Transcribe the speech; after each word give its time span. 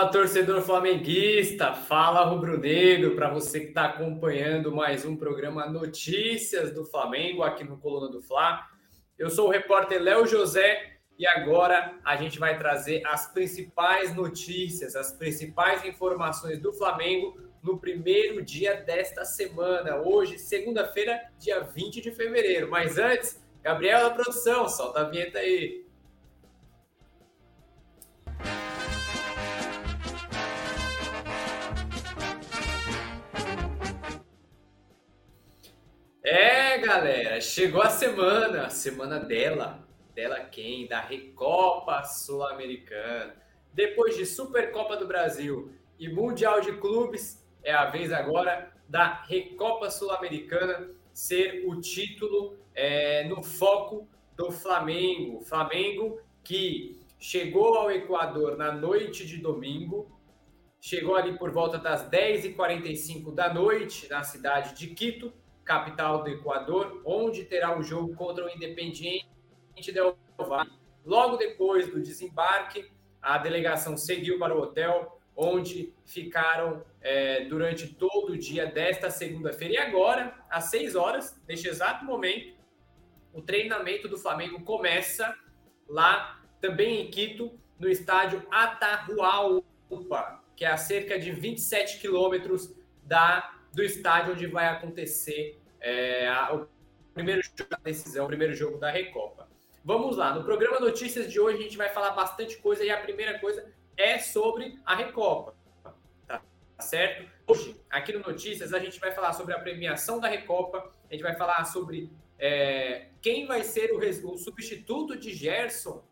Fala, 0.00 0.12
torcedor 0.12 0.62
flamenguista! 0.62 1.74
Fala, 1.74 2.24
rubro-negro! 2.24 3.14
Para 3.14 3.28
você 3.28 3.60
que 3.60 3.66
está 3.66 3.84
acompanhando 3.84 4.74
mais 4.74 5.04
um 5.04 5.14
programa 5.14 5.66
Notícias 5.66 6.72
do 6.72 6.86
Flamengo 6.86 7.42
aqui 7.42 7.64
no 7.64 7.76
Coluna 7.76 8.10
do 8.10 8.22
Fla. 8.22 8.66
Eu 9.18 9.28
sou 9.28 9.48
o 9.48 9.50
repórter 9.50 10.00
Léo 10.00 10.26
José 10.26 10.96
e 11.18 11.26
agora 11.26 11.98
a 12.02 12.16
gente 12.16 12.38
vai 12.38 12.56
trazer 12.56 13.02
as 13.04 13.30
principais 13.30 14.16
notícias, 14.16 14.96
as 14.96 15.12
principais 15.12 15.84
informações 15.84 16.58
do 16.58 16.72
Flamengo 16.72 17.38
no 17.62 17.78
primeiro 17.78 18.42
dia 18.42 18.76
desta 18.76 19.26
semana. 19.26 19.96
Hoje, 19.96 20.38
segunda-feira, 20.38 21.20
dia 21.38 21.60
20 21.60 22.00
de 22.00 22.10
fevereiro. 22.10 22.70
Mas 22.70 22.96
antes, 22.96 23.38
Gabriel 23.62 24.14
produção, 24.14 24.66
solta 24.66 25.00
a 25.00 25.04
vinheta 25.04 25.40
aí. 25.40 25.79
É, 36.32 36.78
galera, 36.78 37.40
chegou 37.40 37.82
a 37.82 37.90
semana, 37.90 38.66
a 38.66 38.70
semana 38.70 39.18
dela. 39.18 39.84
Dela 40.14 40.38
quem? 40.38 40.86
Da 40.86 41.00
Recopa 41.00 42.04
Sul-Americana. 42.04 43.34
Depois 43.74 44.16
de 44.16 44.24
Supercopa 44.24 44.96
do 44.96 45.08
Brasil 45.08 45.72
e 45.98 46.08
Mundial 46.08 46.60
de 46.60 46.70
Clubes, 46.74 47.44
é 47.64 47.72
a 47.72 47.86
vez 47.86 48.12
agora 48.12 48.72
da 48.88 49.24
Recopa 49.24 49.90
Sul-Americana 49.90 50.88
ser 51.12 51.64
o 51.66 51.80
título 51.80 52.56
é, 52.76 53.24
no 53.24 53.42
foco 53.42 54.08
do 54.36 54.52
Flamengo. 54.52 55.40
Flamengo 55.40 56.20
que 56.44 57.04
chegou 57.18 57.74
ao 57.74 57.90
Equador 57.90 58.56
na 58.56 58.70
noite 58.70 59.26
de 59.26 59.36
domingo, 59.38 60.08
chegou 60.80 61.16
ali 61.16 61.36
por 61.36 61.50
volta 61.50 61.76
das 61.76 62.08
10h45 62.08 63.34
da 63.34 63.52
noite 63.52 64.08
na 64.08 64.22
cidade 64.22 64.76
de 64.76 64.94
Quito, 64.94 65.32
capital 65.64 66.22
do 66.22 66.30
Equador, 66.30 67.02
onde 67.04 67.44
terá 67.44 67.78
o 67.78 67.82
jogo 67.82 68.14
contra 68.14 68.44
o 68.44 68.48
Independiente 68.48 69.26
del 69.92 70.16
Valle. 70.38 70.70
Logo 71.04 71.36
depois 71.36 71.88
do 71.88 72.00
desembarque, 72.00 72.90
a 73.20 73.38
delegação 73.38 73.96
seguiu 73.96 74.38
para 74.38 74.54
o 74.54 74.60
hotel, 74.60 75.20
onde 75.36 75.94
ficaram 76.04 76.84
é, 77.00 77.44
durante 77.44 77.86
todo 77.94 78.32
o 78.32 78.38
dia 78.38 78.66
desta 78.66 79.10
segunda-feira. 79.10 79.74
E 79.74 79.78
agora, 79.78 80.34
às 80.50 80.64
6 80.64 80.96
horas, 80.96 81.40
neste 81.48 81.68
exato 81.68 82.04
momento, 82.04 82.54
o 83.32 83.40
treinamento 83.40 84.08
do 84.08 84.18
Flamengo 84.18 84.62
começa 84.62 85.34
lá 85.88 86.42
também 86.60 87.00
em 87.00 87.10
Quito, 87.10 87.58
no 87.78 87.88
estádio 87.88 88.46
Atahualpa, 88.50 90.42
que 90.54 90.64
é 90.64 90.68
a 90.68 90.76
cerca 90.76 91.18
de 91.18 91.32
27 91.32 91.98
quilômetros 91.98 92.74
da 93.02 93.59
do 93.72 93.82
estádio 93.82 94.34
onde 94.34 94.46
vai 94.46 94.66
acontecer 94.66 95.60
é, 95.80 96.28
a, 96.28 96.54
o 96.54 96.68
primeiro 97.14 97.42
jogo 97.42 97.70
da 97.70 97.78
decisão, 97.82 98.24
o 98.24 98.28
primeiro 98.28 98.54
jogo 98.54 98.78
da 98.78 98.90
Recopa. 98.90 99.48
Vamos 99.84 100.16
lá, 100.16 100.34
no 100.34 100.44
programa 100.44 100.78
Notícias 100.78 101.30
de 101.30 101.40
hoje 101.40 101.58
a 101.58 101.62
gente 101.62 101.76
vai 101.76 101.88
falar 101.88 102.10
bastante 102.10 102.58
coisa 102.58 102.84
e 102.84 102.90
a 102.90 103.00
primeira 103.00 103.38
coisa 103.38 103.72
é 103.96 104.18
sobre 104.18 104.78
a 104.84 104.94
Recopa, 104.94 105.54
tá 106.22 106.42
certo? 106.78 107.28
Hoje, 107.46 107.80
aqui 107.90 108.12
no 108.12 108.20
Notícias, 108.20 108.72
a 108.72 108.78
gente 108.78 109.00
vai 109.00 109.12
falar 109.12 109.32
sobre 109.32 109.54
a 109.54 109.58
premiação 109.58 110.20
da 110.20 110.28
Recopa, 110.28 110.92
a 111.08 111.12
gente 111.12 111.22
vai 111.22 111.34
falar 111.34 111.64
sobre 111.64 112.10
é, 112.38 113.08
quem 113.20 113.46
vai 113.46 113.62
ser 113.64 113.92
o, 113.92 113.98
o 113.98 114.38
substituto 114.38 115.18
de 115.18 115.32
Gerson, 115.32 116.04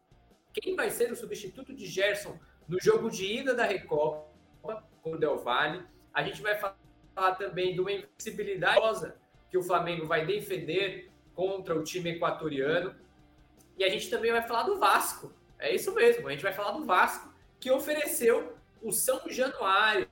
quem 0.52 0.74
vai 0.74 0.90
ser 0.90 1.12
o 1.12 1.16
substituto 1.16 1.74
de 1.74 1.86
Gerson 1.86 2.38
no 2.66 2.80
jogo 2.80 3.10
de 3.10 3.24
ida 3.24 3.54
da 3.54 3.64
Recopa 3.64 4.26
com 5.02 5.12
o 5.12 5.16
Del 5.16 5.38
Valle. 5.38 5.82
A 6.12 6.22
gente 6.22 6.42
vai 6.42 6.58
falar 6.58 6.76
também 7.32 7.74
de 7.74 7.80
uma 7.80 7.92
invencibilidade 7.92 9.12
que 9.50 9.58
o 9.58 9.62
Flamengo 9.62 10.06
vai 10.06 10.26
defender 10.26 11.10
contra 11.34 11.74
o 11.74 11.82
time 11.82 12.10
equatoriano. 12.10 12.94
E 13.76 13.84
a 13.84 13.88
gente 13.88 14.10
também 14.10 14.32
vai 14.32 14.42
falar 14.42 14.64
do 14.64 14.78
Vasco. 14.78 15.32
É 15.58 15.74
isso 15.74 15.92
mesmo, 15.94 16.28
a 16.28 16.30
gente 16.32 16.42
vai 16.42 16.52
falar 16.52 16.72
do 16.72 16.84
Vasco, 16.84 17.32
que 17.58 17.70
ofereceu 17.70 18.54
o 18.80 18.92
São 18.92 19.20
Januário 19.28 20.08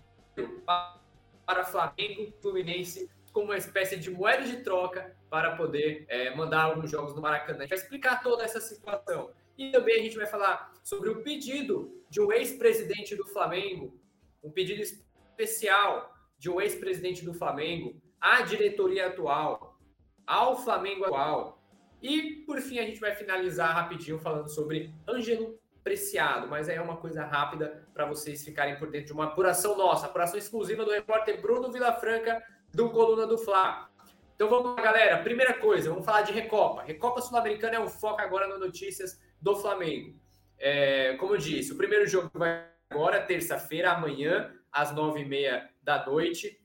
para 1.46 1.64
Flamengo 1.64 2.32
Fluminense 2.40 3.08
como 3.32 3.46
uma 3.46 3.56
espécie 3.56 3.96
de 3.96 4.10
moeda 4.10 4.44
de 4.44 4.62
troca 4.62 5.14
para 5.28 5.56
poder 5.56 6.04
é, 6.08 6.34
mandar 6.34 6.62
alguns 6.62 6.90
jogos 6.90 7.14
no 7.14 7.20
Maracanã. 7.20 7.58
A 7.58 7.60
gente 7.62 7.68
vai 7.68 7.78
explicar 7.78 8.22
toda 8.22 8.42
essa 8.42 8.60
situação. 8.60 9.30
E 9.58 9.70
também 9.70 10.00
a 10.00 10.02
gente 10.02 10.16
vai 10.16 10.26
falar 10.26 10.72
sobre 10.82 11.10
o 11.10 11.22
pedido 11.22 12.02
de 12.08 12.20
um 12.20 12.32
ex-presidente 12.32 13.14
do 13.14 13.26
Flamengo, 13.26 13.94
um 14.42 14.50
pedido 14.50 14.80
especial 14.80 16.15
de 16.38 16.50
um 16.50 16.60
ex-presidente 16.60 17.24
do 17.24 17.34
Flamengo 17.34 18.00
à 18.20 18.42
diretoria 18.42 19.06
atual, 19.06 19.78
ao 20.26 20.56
Flamengo 20.62 21.04
atual. 21.04 21.62
E, 22.02 22.44
por 22.46 22.60
fim, 22.60 22.78
a 22.78 22.82
gente 22.82 23.00
vai 23.00 23.14
finalizar 23.14 23.74
rapidinho 23.74 24.18
falando 24.18 24.48
sobre 24.48 24.94
Ângelo 25.08 25.58
Preciado, 25.82 26.48
mas 26.48 26.68
é 26.68 26.80
uma 26.80 26.96
coisa 26.96 27.24
rápida 27.24 27.86
para 27.94 28.06
vocês 28.06 28.44
ficarem 28.44 28.76
por 28.76 28.90
dentro 28.90 29.06
de 29.06 29.12
uma 29.12 29.26
apuração 29.26 29.76
nossa, 29.76 30.06
apuração 30.06 30.36
exclusiva 30.36 30.84
do 30.84 30.90
repórter 30.90 31.40
Bruno 31.40 31.70
Vilafranca, 31.70 32.42
do 32.74 32.90
Coluna 32.90 33.26
do 33.26 33.38
Fla. 33.38 33.88
Então 34.34 34.48
vamos 34.50 34.76
lá, 34.76 34.82
galera. 34.82 35.22
Primeira 35.22 35.54
coisa, 35.54 35.88
vamos 35.88 36.04
falar 36.04 36.22
de 36.22 36.32
Recopa. 36.32 36.82
Recopa 36.82 37.22
Sul-Americana 37.22 37.76
é 37.76 37.78
o 37.78 37.88
foco 37.88 38.20
agora 38.20 38.48
no 38.48 38.58
Notícias 38.58 39.18
do 39.40 39.56
Flamengo. 39.56 40.18
É, 40.58 41.16
como 41.18 41.34
eu 41.34 41.38
disse, 41.38 41.72
o 41.72 41.76
primeiro 41.76 42.06
jogo 42.06 42.30
vai 42.34 42.66
agora, 42.96 43.22
terça-feira, 43.22 43.92
amanhã, 43.92 44.50
às 44.72 44.90
nove 44.90 45.20
e 45.20 45.24
meia 45.26 45.70
da 45.82 46.06
noite. 46.06 46.58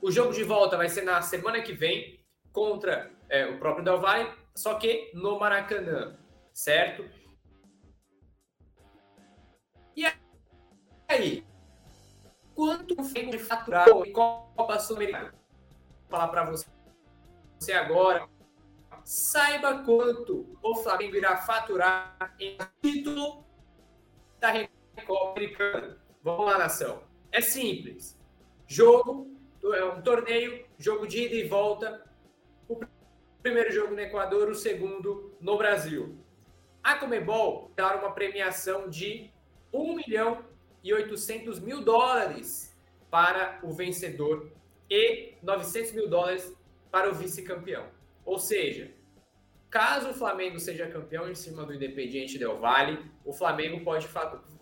O 0.00 0.08
jogo 0.08 0.32
de 0.32 0.44
volta 0.44 0.76
vai 0.76 0.88
ser 0.88 1.02
na 1.02 1.20
semana 1.22 1.60
que 1.60 1.72
vem 1.72 2.24
contra 2.52 3.10
é, 3.28 3.46
o 3.46 3.58
próprio 3.58 3.84
Del 3.84 4.00
Valle, 4.00 4.32
só 4.54 4.74
que 4.74 5.10
no 5.12 5.40
Maracanã, 5.40 6.16
certo? 6.52 7.04
E 9.96 10.06
aí? 11.08 11.44
Quanto 12.54 13.00
o 13.00 13.02
Flamengo 13.02 13.38
faturar 13.40 13.88
em 13.88 14.12
Copa 14.12 14.78
Sul-Americana? 14.78 15.32
Vou 15.32 16.10
falar 16.10 16.28
para 16.28 16.44
você 16.44 17.72
agora. 17.72 18.28
Saiba 19.04 19.82
quanto 19.82 20.56
o 20.62 20.76
Flamengo 20.76 21.16
irá 21.16 21.38
faturar 21.38 22.36
em 22.38 22.56
título 22.80 23.44
da 24.38 24.50
Recopa 25.00 25.30
Americana. 25.32 25.98
Vamos 26.22 26.46
lá, 26.46 26.58
nação. 26.58 27.02
É 27.32 27.40
simples. 27.40 28.18
Jogo 28.66 29.30
é 29.62 29.84
um 29.84 30.02
torneio, 30.02 30.64
jogo 30.78 31.06
de 31.06 31.24
ida 31.24 31.34
e 31.34 31.48
volta. 31.48 32.04
O 32.68 32.78
primeiro 33.42 33.72
jogo 33.72 33.94
no 33.94 34.00
Equador, 34.00 34.48
o 34.48 34.54
segundo 34.54 35.34
no 35.40 35.56
Brasil. 35.56 36.18
A 36.82 36.96
Comebol 36.96 37.70
dará 37.74 37.98
uma 37.98 38.12
premiação 38.12 38.88
de 38.88 39.30
1 39.72 39.94
milhão 39.96 40.44
e 40.82 40.92
800 40.92 41.60
mil 41.60 41.82
dólares 41.82 42.76
para 43.10 43.58
o 43.62 43.72
vencedor 43.72 44.50
e 44.88 45.34
900 45.42 45.92
mil 45.92 46.08
dólares 46.08 46.54
para 46.90 47.10
o 47.10 47.14
vice-campeão. 47.14 47.86
Ou 48.24 48.38
seja, 48.38 48.90
caso 49.68 50.10
o 50.10 50.14
Flamengo 50.14 50.58
seja 50.58 50.88
campeão 50.88 51.28
em 51.28 51.34
cima 51.34 51.64
do 51.64 51.74
Independiente 51.74 52.38
Del 52.38 52.58
Valle, 52.58 53.10
o 53.24 53.32
Flamengo 53.32 53.84
pode 53.84 54.08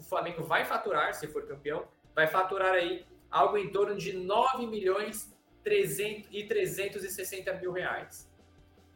Flamengo 0.09 0.43
vai 0.43 0.65
faturar, 0.65 1.13
se 1.15 1.29
for 1.29 1.47
campeão, 1.47 1.87
vai 2.15 2.27
faturar 2.27 2.73
aí 2.73 3.07
algo 3.31 3.59
em 3.59 3.71
torno 3.71 3.97
de 3.97 4.15
9 4.15 4.67
milhões 4.67 5.37
300 5.63 6.29
e 6.33 6.45
360 6.45 7.53
mil 7.55 7.73
reais. 7.73 8.27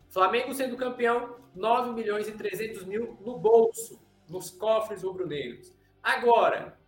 Flamengo 0.08 0.54
sendo 0.54 0.76
campeão, 0.76 1.36
9 1.54 1.92
milhões 1.92 2.28
e 2.28 2.32
300 2.32 2.84
mil 2.84 3.18
no 3.20 3.38
bolso, 3.38 4.00
nos 4.28 4.50
cofres 4.50 5.02
rubro-negros. 5.02 5.72
Agora, 6.02 6.78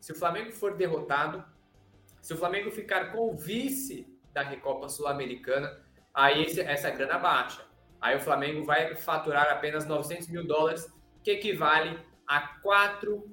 se 0.00 0.12
o 0.12 0.14
Flamengo 0.14 0.52
for 0.52 0.76
derrotado, 0.76 1.44
se 2.20 2.32
o 2.32 2.36
Flamengo 2.36 2.70
ficar 2.70 3.10
com 3.10 3.30
o 3.30 3.36
vice 3.36 4.06
da 4.32 4.42
Recopa 4.42 4.88
Sul-Americana, 4.88 5.80
aí 6.14 6.46
essa 6.60 6.90
grana 6.90 7.18
baixa. 7.18 7.66
Aí 8.00 8.16
o 8.16 8.20
Flamengo 8.20 8.64
vai 8.64 8.94
faturar 8.94 9.50
apenas 9.50 9.86
900 9.86 10.28
mil 10.28 10.46
dólares, 10.46 10.92
que 11.22 11.32
equivale 11.32 11.98
a 12.26 12.40
4 12.60 13.24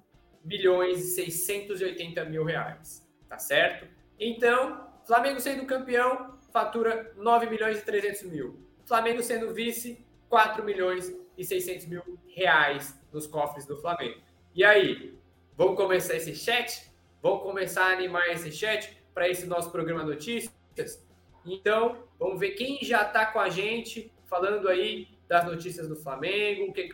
milhões 0.44 1.00
e 1.00 1.12
680 1.12 2.26
mil 2.26 2.44
reais 2.44 3.10
tá 3.30 3.38
certo? 3.38 3.88
Então, 4.20 4.90
Flamengo 5.06 5.40
sendo 5.40 5.66
campeão, 5.66 6.38
fatura 6.52 7.14
9 7.16 7.48
milhões 7.48 7.78
e 7.78 7.86
300 7.86 8.24
mil. 8.24 8.60
Flamengo 8.86 9.22
sendo 9.22 9.54
vice, 9.54 10.04
4 10.28 10.64
milhões 10.64 11.16
e 11.38 11.46
600 11.46 11.86
mil 11.86 12.20
reais 12.28 13.00
nos 13.14 13.28
cofres 13.28 13.66
do 13.66 13.78
Flamengo. 13.78 14.20
E 14.54 14.64
aí, 14.64 15.18
vamos 15.56 15.78
começar 15.78 16.16
esse 16.16 16.36
chat? 16.36 16.92
Vamos 17.22 17.44
começar 17.44 17.86
a 17.86 17.94
animar 17.94 18.28
esse 18.30 18.52
chat 18.52 18.98
para 19.14 19.30
esse 19.30 19.46
nosso 19.46 19.72
programa 19.72 20.04
Notícias? 20.04 21.08
Então, 21.46 22.04
vamos 22.18 22.40
ver 22.40 22.52
quem 22.52 22.80
já 22.82 23.04
está 23.04 23.28
com 23.28 23.40
a 23.40 23.50
gente 23.50 24.12
falando 24.26 24.68
aí 24.68 25.08
das 25.28 25.46
notícias 25.46 25.88
do 25.88 25.96
Flamengo, 25.96 26.74
que, 26.74 26.90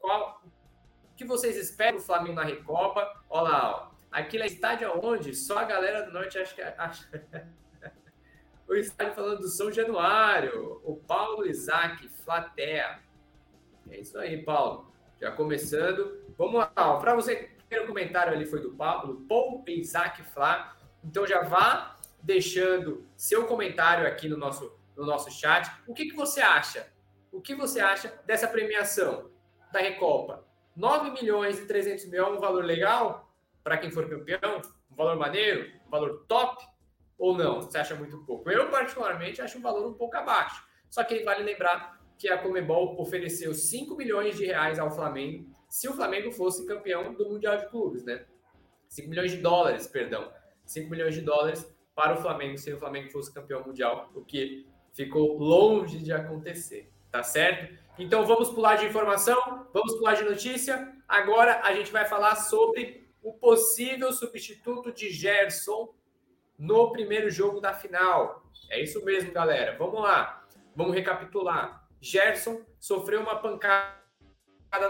qual, 0.00 0.42
que 1.24 1.28
vocês 1.28 1.56
esperam 1.56 1.96
do 1.96 2.04
Flamengo 2.04 2.36
na 2.36 2.44
Recopa. 2.44 3.20
Olha 3.28 3.42
lá, 3.42 3.70
ó. 3.70 3.94
Aquilo 4.12 4.44
é 4.44 4.46
estádio 4.46 4.90
onde? 5.02 5.34
Só 5.34 5.58
a 5.58 5.64
galera 5.64 6.02
do 6.02 6.12
norte 6.12 6.38
acha 6.38 6.54
que 6.54 6.62
acha... 6.62 7.08
o 8.68 8.74
estádio 8.74 9.14
falando 9.14 9.40
do 9.40 9.48
São 9.48 9.72
Januário, 9.72 10.80
o 10.84 10.96
Paulo 10.96 11.46
Isaac, 11.46 12.08
Flatea. 12.08 13.00
É 13.90 14.00
isso 14.00 14.18
aí, 14.18 14.42
Paulo. 14.42 14.92
Já 15.20 15.32
começando. 15.32 16.22
Vamos 16.36 16.54
lá, 16.54 16.96
para 16.98 17.14
você, 17.14 17.50
o 17.58 17.62
primeiro 17.64 17.86
comentário 17.86 18.32
ali 18.32 18.46
foi 18.46 18.60
do 18.60 18.72
Paulo, 18.72 19.24
Paulo 19.28 19.64
Isaac 19.66 20.22
Flá. 20.22 20.76
Então 21.02 21.26
já 21.26 21.42
vá 21.42 21.96
deixando 22.22 23.06
seu 23.16 23.46
comentário 23.46 24.06
aqui 24.06 24.28
no 24.28 24.36
nosso, 24.36 24.78
no 24.96 25.04
nosso 25.04 25.30
chat. 25.30 25.70
O 25.86 25.94
que, 25.94 26.06
que 26.06 26.16
você 26.16 26.40
acha? 26.40 26.86
O 27.32 27.40
que 27.40 27.54
você 27.54 27.80
acha 27.80 28.12
dessa 28.24 28.46
premiação 28.46 29.30
da 29.72 29.80
Recopa? 29.80 30.44
9 30.76 31.10
milhões 31.10 31.58
e 31.58 31.66
300 31.66 32.06
mil 32.06 32.24
é 32.24 32.28
um 32.28 32.38
valor 32.38 32.64
legal 32.64 33.32
para 33.62 33.78
quem 33.78 33.90
for 33.90 34.08
campeão? 34.08 34.60
Um 34.90 34.94
valor 34.94 35.16
maneiro? 35.16 35.70
Um 35.86 35.90
valor 35.90 36.24
top? 36.26 36.64
Ou 37.16 37.36
não? 37.36 37.62
Você 37.62 37.78
acha 37.78 37.94
muito 37.94 38.18
pouco? 38.24 38.50
Eu, 38.50 38.70
particularmente, 38.70 39.40
acho 39.40 39.58
um 39.58 39.62
valor 39.62 39.88
um 39.88 39.94
pouco 39.94 40.16
abaixo. 40.16 40.64
Só 40.90 41.02
que 41.04 41.22
vale 41.22 41.42
lembrar 41.42 42.00
que 42.18 42.28
a 42.28 42.38
Comebol 42.38 43.00
ofereceu 43.00 43.54
5 43.54 43.96
milhões 43.96 44.36
de 44.36 44.44
reais 44.44 44.78
ao 44.78 44.90
Flamengo 44.90 45.52
se 45.68 45.88
o 45.88 45.92
Flamengo 45.92 46.30
fosse 46.30 46.66
campeão 46.66 47.14
do 47.14 47.28
Mundial 47.28 47.56
de 47.56 47.68
Clubes, 47.68 48.04
né? 48.04 48.24
5 48.88 49.08
milhões 49.08 49.32
de 49.32 49.38
dólares, 49.38 49.86
perdão. 49.88 50.32
5 50.64 50.88
milhões 50.88 51.14
de 51.14 51.20
dólares 51.20 51.68
para 51.94 52.14
o 52.14 52.22
Flamengo 52.22 52.58
se 52.58 52.72
o 52.72 52.78
Flamengo 52.78 53.10
fosse 53.10 53.32
campeão 53.32 53.64
mundial, 53.64 54.10
o 54.14 54.24
que 54.24 54.66
ficou 54.92 55.38
longe 55.38 55.98
de 55.98 56.12
acontecer, 56.12 56.92
tá 57.10 57.22
certo? 57.22 57.74
Então 57.98 58.26
vamos 58.26 58.50
pular 58.50 58.76
de 58.76 58.86
informação, 58.86 59.68
vamos 59.72 59.94
pular 59.94 60.14
de 60.14 60.24
notícia. 60.24 60.92
Agora 61.06 61.60
a 61.62 61.72
gente 61.74 61.92
vai 61.92 62.04
falar 62.04 62.34
sobre 62.36 63.08
o 63.22 63.32
possível 63.32 64.12
substituto 64.12 64.92
de 64.92 65.10
Gerson 65.10 65.94
no 66.58 66.90
primeiro 66.92 67.30
jogo 67.30 67.60
da 67.60 67.72
final. 67.72 68.42
É 68.68 68.82
isso 68.82 69.04
mesmo, 69.04 69.32
galera. 69.32 69.76
Vamos 69.78 70.02
lá. 70.02 70.44
Vamos 70.74 70.94
recapitular. 70.94 71.86
Gerson 72.00 72.62
sofreu 72.80 73.20
uma 73.20 73.36
pancada 73.36 73.94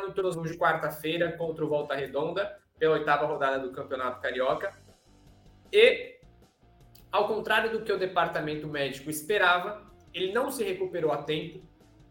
no 0.01 0.13
tornozelo 0.13 0.47
de 0.47 0.57
quarta-feira 0.57 1.37
contra 1.37 1.65
o 1.65 1.69
Volta 1.69 1.95
Redonda, 1.95 2.59
pela 2.79 2.95
oitava 2.95 3.27
rodada 3.27 3.59
do 3.59 3.73
Campeonato 3.73 4.21
Carioca. 4.21 4.73
E 5.71 6.19
ao 7.13 7.29
contrário 7.29 7.71
do 7.71 7.85
que 7.85 7.93
o 7.93 7.99
departamento 7.99 8.67
médico 8.67 9.11
esperava, 9.11 9.87
ele 10.13 10.33
não 10.33 10.51
se 10.51 10.65
recuperou 10.65 11.13
a 11.13 11.23
tempo. 11.23 11.63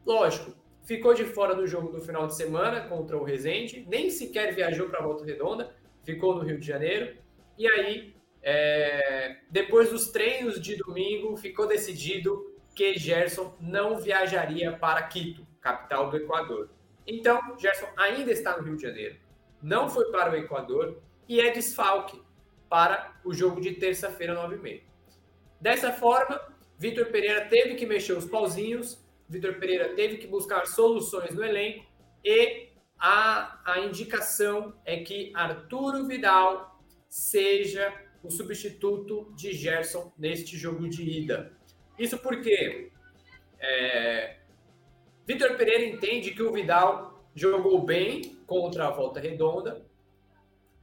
Lógico, 0.06 0.54
ficou 0.84 1.14
de 1.14 1.26
fora 1.26 1.56
do 1.56 1.66
jogo 1.66 1.92
do 1.92 2.02
final 2.02 2.28
de 2.28 2.36
semana 2.36 2.82
contra 2.82 3.18
o 3.18 3.24
Resende, 3.24 3.86
nem 3.90 4.10
sequer 4.10 4.54
viajou 4.54 4.90
para 4.90 5.00
a 5.00 5.04
Volta 5.04 5.26
Redonda, 5.26 5.76
ficou 6.04 6.36
no 6.36 6.42
Rio 6.42 6.60
de 6.60 6.66
Janeiro. 6.66 7.16
E 7.58 7.68
aí, 7.68 8.16
é, 8.42 9.38
depois 9.50 9.90
dos 9.90 10.08
treinos 10.08 10.62
de 10.62 10.76
domingo, 10.76 11.36
ficou 11.38 11.68
decidido 11.68 12.54
que 12.76 12.98
Gerson 12.98 13.56
não 13.60 14.00
viajaria 14.00 14.74
para 14.74 15.04
Quito, 15.04 15.46
capital 15.62 16.10
do 16.10 16.18
Equador. 16.18 16.70
Então, 17.06 17.40
Gerson 17.58 17.88
ainda 17.98 18.32
está 18.32 18.58
no 18.58 18.64
Rio 18.64 18.76
de 18.76 18.82
Janeiro, 18.82 19.16
não 19.62 19.90
foi 19.90 20.12
para 20.12 20.32
o 20.32 20.36
Equador 20.36 21.02
e 21.28 21.40
é 21.40 21.52
desfalque 21.52 22.22
para 22.70 23.14
o 23.24 23.34
jogo 23.34 23.62
de 23.62 23.74
terça-feira, 23.74 24.36
9h30. 24.36 24.82
Dessa 25.62 25.94
forma, 25.94 26.42
Vitor 26.78 27.06
Pereira 27.06 27.46
teve 27.46 27.76
que 27.76 27.86
mexer 27.86 28.14
os 28.14 28.26
pauzinhos, 28.26 29.03
Vitor 29.34 29.56
Pereira 29.56 29.96
teve 29.96 30.18
que 30.18 30.28
buscar 30.28 30.66
soluções 30.68 31.34
no 31.34 31.44
elenco 31.44 31.86
e 32.24 32.70
a, 32.98 33.60
a 33.66 33.80
indicação 33.80 34.74
é 34.86 34.98
que 34.98 35.32
Arturo 35.36 36.06
Vidal 36.06 36.80
seja 37.10 37.94
o 38.24 38.30
substituto 38.30 39.34
de 39.36 39.52
Gerson 39.52 40.14
neste 40.18 40.56
jogo 40.56 40.88
de 40.88 41.04
ida. 41.04 41.52
Isso 41.98 42.18
porque 42.18 42.92
é, 43.60 44.38
Vitor 45.26 45.58
Pereira 45.58 45.84
entende 45.84 46.32
que 46.32 46.44
o 46.44 46.54
Vidal 46.54 47.28
jogou 47.36 47.84
bem 47.84 48.38
contra 48.46 48.88
a 48.88 48.92
Volta 48.92 49.20
Redonda 49.20 49.86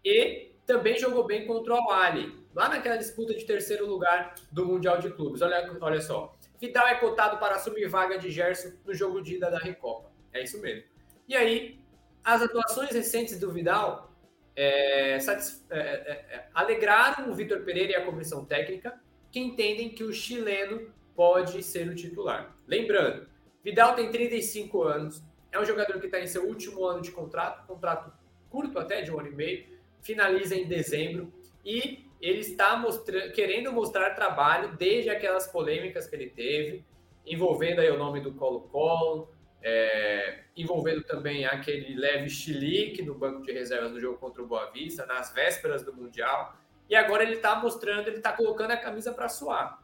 e 0.04 0.50
também 0.66 0.98
jogou 0.98 1.24
bem 1.24 1.46
contra 1.46 1.74
o 1.74 1.90
Ali 1.90 2.40
lá 2.54 2.68
naquela 2.68 2.96
disputa 2.96 3.32
de 3.34 3.44
terceiro 3.44 3.86
lugar 3.86 4.34
do 4.50 4.66
Mundial 4.66 4.98
de 4.98 5.10
Clubes. 5.10 5.40
Olha, 5.40 5.70
olha 5.80 6.00
só. 6.00 6.36
Vidal 6.60 6.86
é 6.86 6.96
cotado 6.96 7.38
para 7.38 7.54
assumir 7.54 7.88
vaga 7.88 8.18
de 8.18 8.30
Gerson 8.30 8.72
no 8.84 8.92
jogo 8.92 9.22
de 9.22 9.36
ida 9.36 9.50
da 9.50 9.58
Recopa. 9.58 10.10
É 10.32 10.42
isso 10.42 10.60
mesmo. 10.60 10.84
E 11.26 11.34
aí, 11.34 11.80
as 12.22 12.42
atuações 12.42 12.90
recentes 12.90 13.38
do 13.38 13.50
Vidal 13.50 14.12
é, 14.54 15.18
satis, 15.20 15.64
é, 15.70 15.78
é, 15.78 16.36
é 16.36 16.48
alegraram 16.52 17.30
o 17.30 17.34
Vitor 17.34 17.60
Pereira 17.60 17.92
e 17.92 17.94
a 17.94 18.04
comissão 18.04 18.44
técnica, 18.44 19.00
que 19.30 19.40
entendem 19.40 19.88
que 19.88 20.04
o 20.04 20.12
chileno 20.12 20.92
pode 21.16 21.62
ser 21.62 21.88
o 21.88 21.94
titular. 21.94 22.54
Lembrando, 22.66 23.26
Vidal 23.64 23.94
tem 23.94 24.10
35 24.10 24.82
anos, 24.82 25.22
é 25.50 25.58
um 25.58 25.64
jogador 25.64 25.98
que 25.98 26.06
está 26.06 26.20
em 26.20 26.26
seu 26.26 26.46
último 26.46 26.84
ano 26.84 27.00
de 27.00 27.10
contrato, 27.10 27.66
contrato 27.66 28.12
curto 28.50 28.78
até, 28.78 29.00
de 29.00 29.10
um 29.10 29.18
ano 29.18 29.28
e 29.28 29.34
meio, 29.34 29.66
finaliza 30.02 30.54
em 30.54 30.66
dezembro, 30.66 31.32
e 31.64 32.09
ele 32.20 32.40
está 32.40 32.76
mostra 32.76 33.30
querendo 33.30 33.72
mostrar 33.72 34.14
trabalho 34.14 34.76
desde 34.76 35.08
aquelas 35.08 35.46
polêmicas 35.46 36.06
que 36.06 36.14
ele 36.14 36.28
teve, 36.28 36.84
envolvendo 37.26 37.80
aí 37.80 37.90
o 37.90 37.98
nome 37.98 38.20
do 38.20 38.34
Colo-Colo, 38.34 39.30
é, 39.62 40.44
envolvendo 40.56 41.02
também 41.04 41.46
aquele 41.46 41.94
leve 41.94 42.28
chilique 42.28 43.02
no 43.02 43.14
banco 43.14 43.42
de 43.42 43.52
reservas 43.52 43.92
no 43.92 44.00
jogo 44.00 44.18
contra 44.18 44.42
o 44.42 44.46
Boa 44.46 44.70
Vista, 44.70 45.06
nas 45.06 45.32
vésperas 45.32 45.82
do 45.82 45.94
Mundial. 45.94 46.56
E 46.88 46.96
agora 46.96 47.22
ele 47.22 47.36
está 47.36 47.56
mostrando, 47.56 48.08
ele 48.08 48.16
está 48.16 48.32
colocando 48.32 48.72
a 48.72 48.76
camisa 48.76 49.12
para 49.12 49.28
suar. 49.28 49.82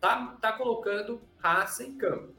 Tá, 0.00 0.36
tá 0.40 0.52
colocando 0.52 1.20
raça 1.38 1.82
em 1.84 1.96
campo. 1.96 2.34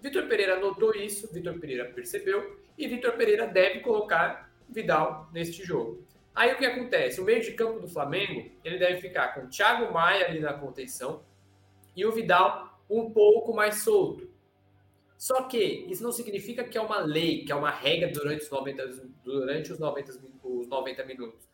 Vitor 0.00 0.26
Pereira 0.26 0.58
notou 0.58 0.94
isso, 0.94 1.32
Vitor 1.32 1.58
Pereira 1.58 1.86
percebeu, 1.86 2.60
e 2.76 2.86
Vitor 2.86 3.12
Pereira 3.12 3.46
deve 3.46 3.80
colocar 3.80 4.52
Vidal 4.68 5.28
neste 5.32 5.64
jogo. 5.64 6.04
Aí 6.34 6.52
o 6.52 6.58
que 6.58 6.66
acontece? 6.66 7.20
O 7.20 7.24
meio 7.24 7.40
de 7.40 7.52
campo 7.52 7.78
do 7.78 7.88
Flamengo, 7.88 8.50
ele 8.64 8.78
deve 8.78 9.00
ficar 9.00 9.34
com 9.34 9.42
o 9.42 9.48
Thiago 9.48 9.92
Maia 9.92 10.26
ali 10.26 10.40
na 10.40 10.52
contenção 10.52 11.22
e 11.94 12.04
o 12.04 12.12
Vidal 12.12 12.80
um 12.90 13.12
pouco 13.12 13.54
mais 13.54 13.82
solto. 13.82 14.28
Só 15.16 15.44
que 15.44 15.86
isso 15.88 16.02
não 16.02 16.10
significa 16.10 16.64
que 16.64 16.76
é 16.76 16.80
uma 16.80 16.98
lei, 16.98 17.44
que 17.44 17.52
é 17.52 17.54
uma 17.54 17.70
regra 17.70 18.10
durante 18.10 18.42
os 18.42 18.50
90, 18.50 18.86
durante 19.22 19.72
os 19.72 19.78
90, 19.78 20.12
os 20.42 20.68
90 20.68 21.04
minutos. 21.04 21.48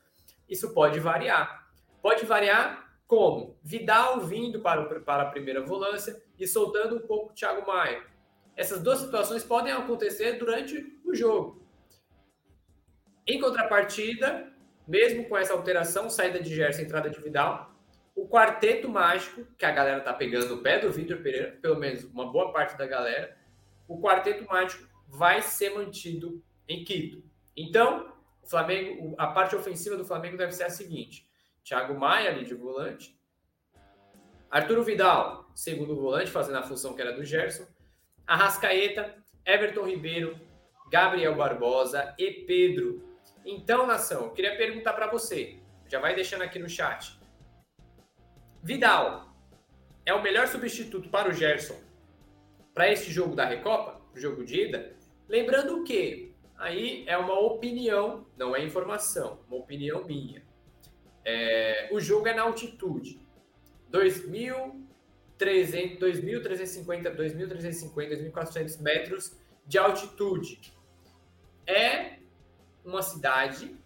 Isso 0.48 0.72
pode 0.72 0.98
variar. 0.98 1.70
Pode 2.00 2.24
variar 2.24 2.90
como? 3.06 3.56
Vidal 3.62 4.20
vindo 4.20 4.60
para, 4.60 4.80
o, 4.80 5.00
para 5.02 5.24
a 5.24 5.30
primeira 5.30 5.60
volância 5.64 6.20
e 6.38 6.46
soltando 6.46 6.96
um 6.96 7.00
pouco 7.00 7.30
o 7.30 7.34
Thiago 7.34 7.66
Maia. 7.66 8.02
Essas 8.56 8.82
duas 8.82 8.98
situações 8.98 9.44
podem 9.44 9.72
acontecer 9.72 10.38
durante 10.38 10.98
o 11.04 11.14
jogo. 11.14 11.62
Em 13.26 13.40
contrapartida, 13.40 14.52
mesmo 14.86 15.28
com 15.28 15.36
essa 15.36 15.52
alteração, 15.52 16.10
saída 16.10 16.40
de 16.40 16.54
Gerson, 16.54 16.82
entrada 16.82 17.10
de 17.10 17.20
Vidal, 17.20 17.74
o 18.14 18.28
quarteto 18.28 18.88
mágico, 18.88 19.46
que 19.56 19.64
a 19.64 19.70
galera 19.70 20.00
tá 20.00 20.12
pegando 20.12 20.54
o 20.54 20.62
pé 20.62 20.78
do 20.78 20.92
Vitor 20.92 21.18
Pereira, 21.18 21.58
pelo 21.62 21.76
menos 21.76 22.04
uma 22.04 22.30
boa 22.30 22.52
parte 22.52 22.76
da 22.76 22.86
galera, 22.86 23.36
o 23.88 24.00
quarteto 24.00 24.44
mágico 24.46 24.86
vai 25.08 25.42
ser 25.42 25.70
mantido 25.70 26.42
em 26.68 26.84
Quito. 26.84 27.22
Então, 27.56 28.12
o 28.42 28.46
Flamengo, 28.46 29.14
a 29.18 29.28
parte 29.28 29.56
ofensiva 29.56 29.96
do 29.96 30.04
Flamengo 30.04 30.36
deve 30.36 30.52
ser 30.52 30.64
a 30.64 30.70
seguinte: 30.70 31.28
Thiago 31.64 31.98
Maia 31.98 32.30
ali 32.30 32.44
de 32.44 32.54
volante, 32.54 33.18
Arturo 34.50 34.82
Vidal, 34.82 35.50
segundo 35.54 35.94
volante, 35.94 36.30
fazendo 36.30 36.58
a 36.58 36.62
função 36.62 36.94
que 36.94 37.00
era 37.00 37.12
do 37.12 37.24
Gerson, 37.24 37.66
Arrascaeta, 38.26 39.14
Everton 39.44 39.86
Ribeiro, 39.86 40.38
Gabriel 40.90 41.36
Barbosa 41.36 42.14
e 42.18 42.30
Pedro 42.30 43.09
então, 43.44 43.86
nação, 43.86 44.24
eu 44.24 44.30
queria 44.30 44.56
perguntar 44.56 44.92
para 44.92 45.06
você, 45.06 45.58
já 45.88 45.98
vai 45.98 46.14
deixando 46.14 46.42
aqui 46.42 46.58
no 46.58 46.68
chat. 46.68 47.18
Vidal 48.62 49.34
é 50.04 50.12
o 50.12 50.22
melhor 50.22 50.46
substituto 50.46 51.08
para 51.08 51.28
o 51.28 51.32
Gerson 51.32 51.76
para 52.74 52.92
este 52.92 53.10
jogo 53.10 53.34
da 53.34 53.44
Recopa, 53.44 54.00
jogo 54.14 54.44
de 54.44 54.62
ida? 54.62 54.94
Lembrando 55.28 55.82
que 55.84 56.34
aí 56.56 57.04
é 57.06 57.16
uma 57.16 57.38
opinião, 57.38 58.26
não 58.36 58.54
é 58.54 58.62
informação, 58.62 59.40
uma 59.48 59.56
opinião 59.56 60.04
minha. 60.04 60.42
É, 61.24 61.88
o 61.92 62.00
jogo 62.00 62.28
é 62.28 62.34
na 62.34 62.42
altitude. 62.42 63.20
2.350, 63.90 65.98
2.350, 65.98 68.32
2.400 68.32 68.80
metros 68.80 69.36
de 69.66 69.78
altitude. 69.78 70.72
É 71.66 72.19
uma 72.84 73.02
cidade 73.02 73.76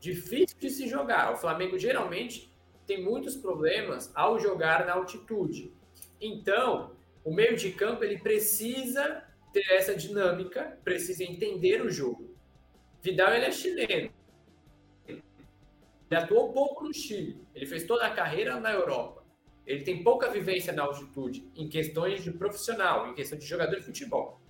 difícil 0.00 0.56
de 0.58 0.70
se 0.70 0.88
jogar. 0.88 1.32
O 1.32 1.36
Flamengo 1.36 1.78
geralmente 1.78 2.52
tem 2.86 3.02
muitos 3.02 3.36
problemas 3.36 4.10
ao 4.14 4.38
jogar 4.38 4.86
na 4.86 4.94
altitude. 4.94 5.72
Então, 6.20 6.94
o 7.24 7.32
meio 7.32 7.56
de 7.56 7.72
campo 7.72 8.04
ele 8.04 8.18
precisa 8.18 9.24
ter 9.52 9.64
essa 9.70 9.94
dinâmica, 9.94 10.78
precisa 10.84 11.24
entender 11.24 11.80
o 11.80 11.90
jogo. 11.90 12.34
Vidal 13.00 13.32
ele 13.32 13.46
é 13.46 13.52
chileno. 13.52 14.10
atuou 16.10 16.52
pouco 16.52 16.84
no 16.84 16.94
Chile, 16.94 17.40
ele 17.54 17.66
fez 17.66 17.84
toda 17.84 18.06
a 18.06 18.14
carreira 18.14 18.60
na 18.60 18.72
Europa. 18.72 19.24
Ele 19.66 19.82
tem 19.82 20.02
pouca 20.02 20.30
vivência 20.30 20.72
na 20.72 20.82
altitude 20.82 21.50
em 21.56 21.68
questões 21.68 22.22
de 22.22 22.30
profissional, 22.30 23.08
em 23.08 23.14
questão 23.14 23.38
de 23.38 23.46
jogador 23.46 23.76
de 23.76 23.86
futebol. 23.86 24.40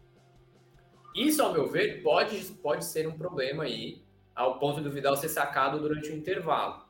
Isso, 1.14 1.42
ao 1.42 1.52
meu 1.52 1.68
ver, 1.68 2.02
pode, 2.02 2.36
pode 2.54 2.84
ser 2.84 3.06
um 3.06 3.16
problema 3.16 3.64
aí, 3.64 4.02
ao 4.34 4.58
ponto 4.58 4.80
do 4.80 4.90
Vidal 4.90 5.16
ser 5.16 5.28
sacado 5.28 5.78
durante 5.78 6.10
o 6.10 6.16
intervalo. 6.16 6.84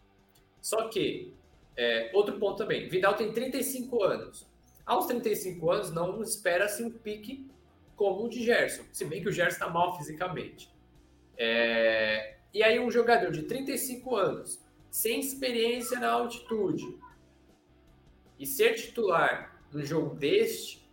Só 0.62 0.88
que, 0.88 1.34
é, 1.76 2.10
outro 2.14 2.38
ponto 2.38 2.56
também, 2.56 2.88
Vidal 2.88 3.14
tem 3.14 3.32
35 3.32 4.02
anos. 4.02 4.46
Aos 4.86 5.06
35 5.06 5.70
anos, 5.70 5.92
não 5.92 6.22
espera-se 6.22 6.82
um 6.82 6.90
pique 6.90 7.46
como 7.96 8.24
o 8.24 8.28
de 8.28 8.42
Gerson, 8.42 8.84
se 8.92 9.04
bem 9.04 9.22
que 9.22 9.28
o 9.28 9.32
Gerson 9.32 9.56
está 9.56 9.68
mal 9.68 9.96
fisicamente. 9.98 10.72
É, 11.36 12.36
e 12.52 12.62
aí, 12.62 12.80
um 12.80 12.90
jogador 12.90 13.30
de 13.30 13.42
35 13.42 14.16
anos, 14.16 14.58
sem 14.90 15.20
experiência 15.20 15.98
na 15.98 16.10
altitude, 16.10 16.98
e 18.38 18.46
ser 18.46 18.74
titular 18.74 19.60
num 19.72 19.84
jogo 19.84 20.14
deste, 20.14 20.88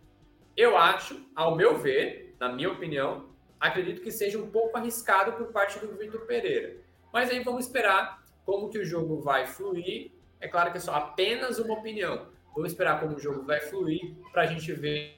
eu 0.56 0.76
acho, 0.76 1.24
ao 1.34 1.56
meu 1.56 1.78
ver, 1.78 2.31
na 2.42 2.48
minha 2.48 2.72
opinião, 2.72 3.28
acredito 3.60 4.02
que 4.02 4.10
seja 4.10 4.36
um 4.36 4.50
pouco 4.50 4.76
arriscado 4.76 5.34
por 5.34 5.52
parte 5.52 5.78
do 5.78 5.96
Vitor 5.96 6.22
Pereira. 6.22 6.76
Mas 7.12 7.30
aí 7.30 7.38
vamos 7.44 7.66
esperar 7.66 8.20
como 8.44 8.68
que 8.68 8.80
o 8.80 8.84
jogo 8.84 9.20
vai 9.20 9.46
fluir. 9.46 10.10
É 10.40 10.48
claro 10.48 10.72
que 10.72 10.78
é 10.78 10.80
só 10.80 10.92
apenas 10.92 11.60
uma 11.60 11.74
opinião. 11.74 12.26
Vamos 12.52 12.72
esperar 12.72 12.98
como 12.98 13.14
o 13.14 13.20
jogo 13.20 13.44
vai 13.44 13.60
fluir 13.60 14.16
para 14.32 14.42
a 14.42 14.46
gente 14.46 14.72
ver 14.72 15.16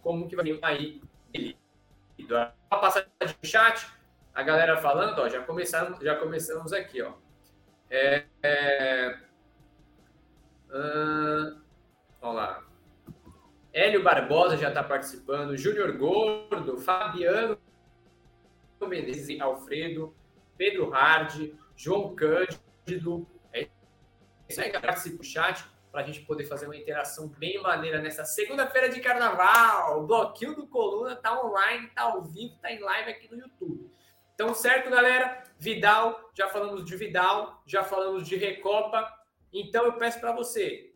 como 0.00 0.26
que 0.26 0.34
vai 0.34 0.58
aí. 0.62 1.02
A 2.70 2.76
passagem 2.78 3.10
de 3.42 3.46
chat, 3.46 3.86
a 4.34 4.42
galera 4.42 4.78
falando, 4.78 5.18
ó, 5.18 5.28
já 5.28 5.42
começamos, 5.42 6.00
já 6.00 6.16
começamos 6.16 6.72
aqui, 6.72 7.02
ó. 7.02 7.12
É, 7.90 8.24
é, 8.42 9.18
lá. 12.22 12.63
Hélio 13.74 14.04
Barbosa 14.04 14.56
já 14.56 14.68
está 14.68 14.84
participando, 14.84 15.56
Júnior 15.56 15.98
Gordo, 15.98 16.78
Fabiano 16.78 17.58
Menezes, 18.80 19.40
Alfredo, 19.40 20.14
Pedro 20.56 20.94
Hardi, 20.94 21.58
João 21.74 22.14
Cândido. 22.14 23.26
É 23.52 23.66
isso 24.48 24.60
aí, 24.60 24.70
participa 24.70 25.16
do 25.16 25.24
chat 25.24 25.64
para 25.90 26.02
a 26.02 26.04
gente 26.04 26.20
poder 26.20 26.44
fazer 26.44 26.66
uma 26.66 26.76
interação 26.76 27.26
bem 27.26 27.60
maneira 27.60 28.00
nessa 28.00 28.24
segunda-feira 28.24 28.88
de 28.88 29.00
carnaval. 29.00 30.02
O 30.02 30.06
bloquinho 30.06 30.54
do 30.54 30.68
Coluna 30.68 31.16
tá 31.16 31.44
online, 31.44 31.88
tá 31.88 32.02
ao 32.02 32.22
vivo, 32.22 32.56
tá 32.62 32.70
em 32.70 32.78
live 32.78 33.10
aqui 33.10 33.28
no 33.28 33.40
YouTube. 33.40 33.90
Então, 34.34 34.54
certo, 34.54 34.88
galera? 34.88 35.42
Vidal, 35.58 36.30
já 36.32 36.48
falamos 36.48 36.84
de 36.84 36.96
Vidal, 36.96 37.60
já 37.66 37.82
falamos 37.82 38.28
de 38.28 38.36
Recopa. 38.36 39.12
Então, 39.52 39.84
eu 39.84 39.94
peço 39.94 40.20
para 40.20 40.30
você, 40.30 40.93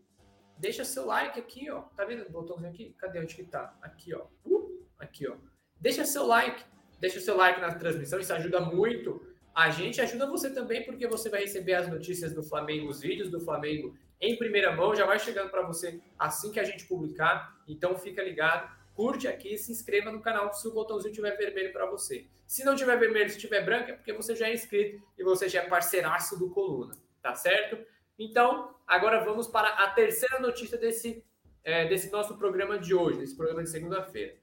deixa 0.59 0.85
seu 0.85 1.05
like 1.05 1.39
aqui, 1.39 1.69
ó. 1.71 1.81
Tá 1.95 2.05
vendo 2.05 2.27
o 2.27 2.29
botãozinho 2.29 2.69
aqui? 2.69 2.95
Cadê 2.97 3.19
onde 3.19 3.35
que 3.35 3.43
tá? 3.43 3.75
Aqui, 3.81 4.13
ó. 4.13 4.25
Uh, 4.45 4.85
aqui, 4.99 5.27
ó. 5.27 5.35
Deixa 5.79 6.05
seu 6.05 6.25
like, 6.27 6.63
deixa 6.99 7.19
seu 7.19 7.35
like 7.35 7.59
na 7.59 7.73
transmissão, 7.73 8.19
isso 8.19 8.33
ajuda 8.33 8.59
muito. 8.59 9.25
A 9.55 9.69
gente 9.69 9.99
ajuda 9.99 10.27
você 10.27 10.53
também, 10.53 10.85
porque 10.85 11.07
você 11.07 11.29
vai 11.29 11.41
receber 11.41 11.73
as 11.73 11.87
notícias 11.87 12.33
do 12.33 12.43
Flamengo, 12.43 12.89
os 12.89 13.01
vídeos 13.01 13.29
do 13.29 13.39
Flamengo 13.39 13.97
em 14.21 14.37
primeira 14.37 14.75
mão, 14.75 14.93
já 14.93 15.05
vai 15.05 15.17
chegando 15.17 15.49
para 15.49 15.61
você 15.61 16.01
assim 16.17 16.51
que 16.51 16.59
a 16.59 16.63
gente 16.63 16.85
publicar. 16.85 17.57
Então, 17.67 17.97
fica 17.97 18.21
ligado 18.21 18.79
curte 18.99 19.29
aqui 19.29 19.57
se 19.57 19.71
inscreva 19.71 20.11
no 20.11 20.19
canal 20.19 20.53
se 20.53 20.67
o 20.67 20.73
botãozinho 20.73 21.13
tiver 21.13 21.37
vermelho 21.37 21.71
para 21.71 21.85
você. 21.85 22.25
Se 22.45 22.65
não 22.65 22.75
tiver 22.75 22.97
vermelho, 22.99 23.29
se 23.29 23.37
tiver 23.37 23.63
branco, 23.63 23.91
é 23.91 23.93
porque 23.93 24.11
você 24.11 24.35
já 24.35 24.49
é 24.49 24.53
inscrito 24.53 25.01
e 25.17 25.23
você 25.23 25.47
já 25.47 25.61
é 25.61 25.69
parceiraço 25.69 26.37
do 26.37 26.49
Coluna, 26.49 26.97
tá 27.21 27.33
certo? 27.33 27.77
Então, 28.19 28.75
agora 28.85 29.23
vamos 29.23 29.47
para 29.47 29.69
a 29.69 29.89
terceira 29.91 30.41
notícia 30.41 30.77
desse, 30.77 31.25
é, 31.63 31.87
desse 31.87 32.11
nosso 32.11 32.37
programa 32.37 32.77
de 32.77 32.93
hoje, 32.93 33.19
desse 33.19 33.35
programa 33.35 33.63
de 33.63 33.69
segunda-feira. 33.69 34.35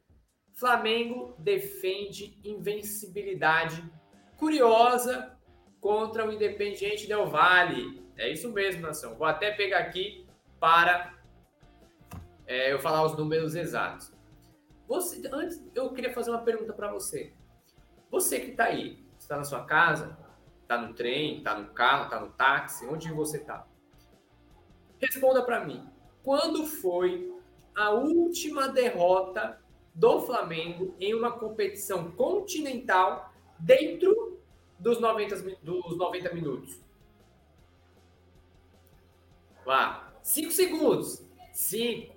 Flamengo 0.54 1.37
defende 1.38 2.40
invencibilidade 2.42 3.85
curiosa 4.38 5.37
contra 5.78 6.26
o 6.26 6.33
Independiente 6.33 7.06
Del 7.06 7.26
Valle. 7.26 8.02
É 8.16 8.33
isso 8.33 8.50
mesmo, 8.50 8.80
nação. 8.80 9.14
Vou 9.14 9.26
até 9.26 9.50
pegar 9.50 9.80
aqui 9.80 10.26
para 10.59 11.14
é, 12.47 12.73
eu 12.73 12.78
falar 12.78 13.04
os 13.04 13.14
números 13.14 13.54
exatos. 13.54 14.11
Você, 14.88 15.21
antes, 15.30 15.62
eu 15.75 15.92
queria 15.92 16.14
fazer 16.14 16.30
uma 16.30 16.42
pergunta 16.42 16.73
para 16.73 16.90
você. 16.90 17.35
Você 18.11 18.40
que 18.40 18.52
está 18.52 18.64
aí, 18.64 19.04
está 19.18 19.37
na 19.37 19.45
sua 19.45 19.64
casa, 19.64 20.16
está 20.66 20.76
no 20.78 20.92
trem, 20.94 21.38
está 21.38 21.56
no 21.56 21.68
carro, 21.68 22.04
está 22.04 22.20
no 22.20 22.28
táxi, 22.32 22.87
onde 22.87 23.11
você 23.12 23.37
está? 23.37 23.64
Responda 25.00 25.44
para 25.44 25.64
mim. 25.64 25.88
Quando 26.25 26.66
foi 26.66 27.32
a 27.75 27.90
última 27.90 28.68
derrota 28.68 29.62
do 29.94 30.20
Flamengo 30.23 30.94
em 30.99 31.14
uma 31.14 31.30
competição 31.30 32.11
continental 32.11 33.32
dentro 33.61 34.40
dos 34.76 35.00
90, 35.00 35.37
dos 35.62 35.96
90 35.96 36.35
minutos? 36.35 36.80
Vá. 39.64 40.12
5 40.23 40.50
segundos. 40.50 41.25
5, 41.52 42.12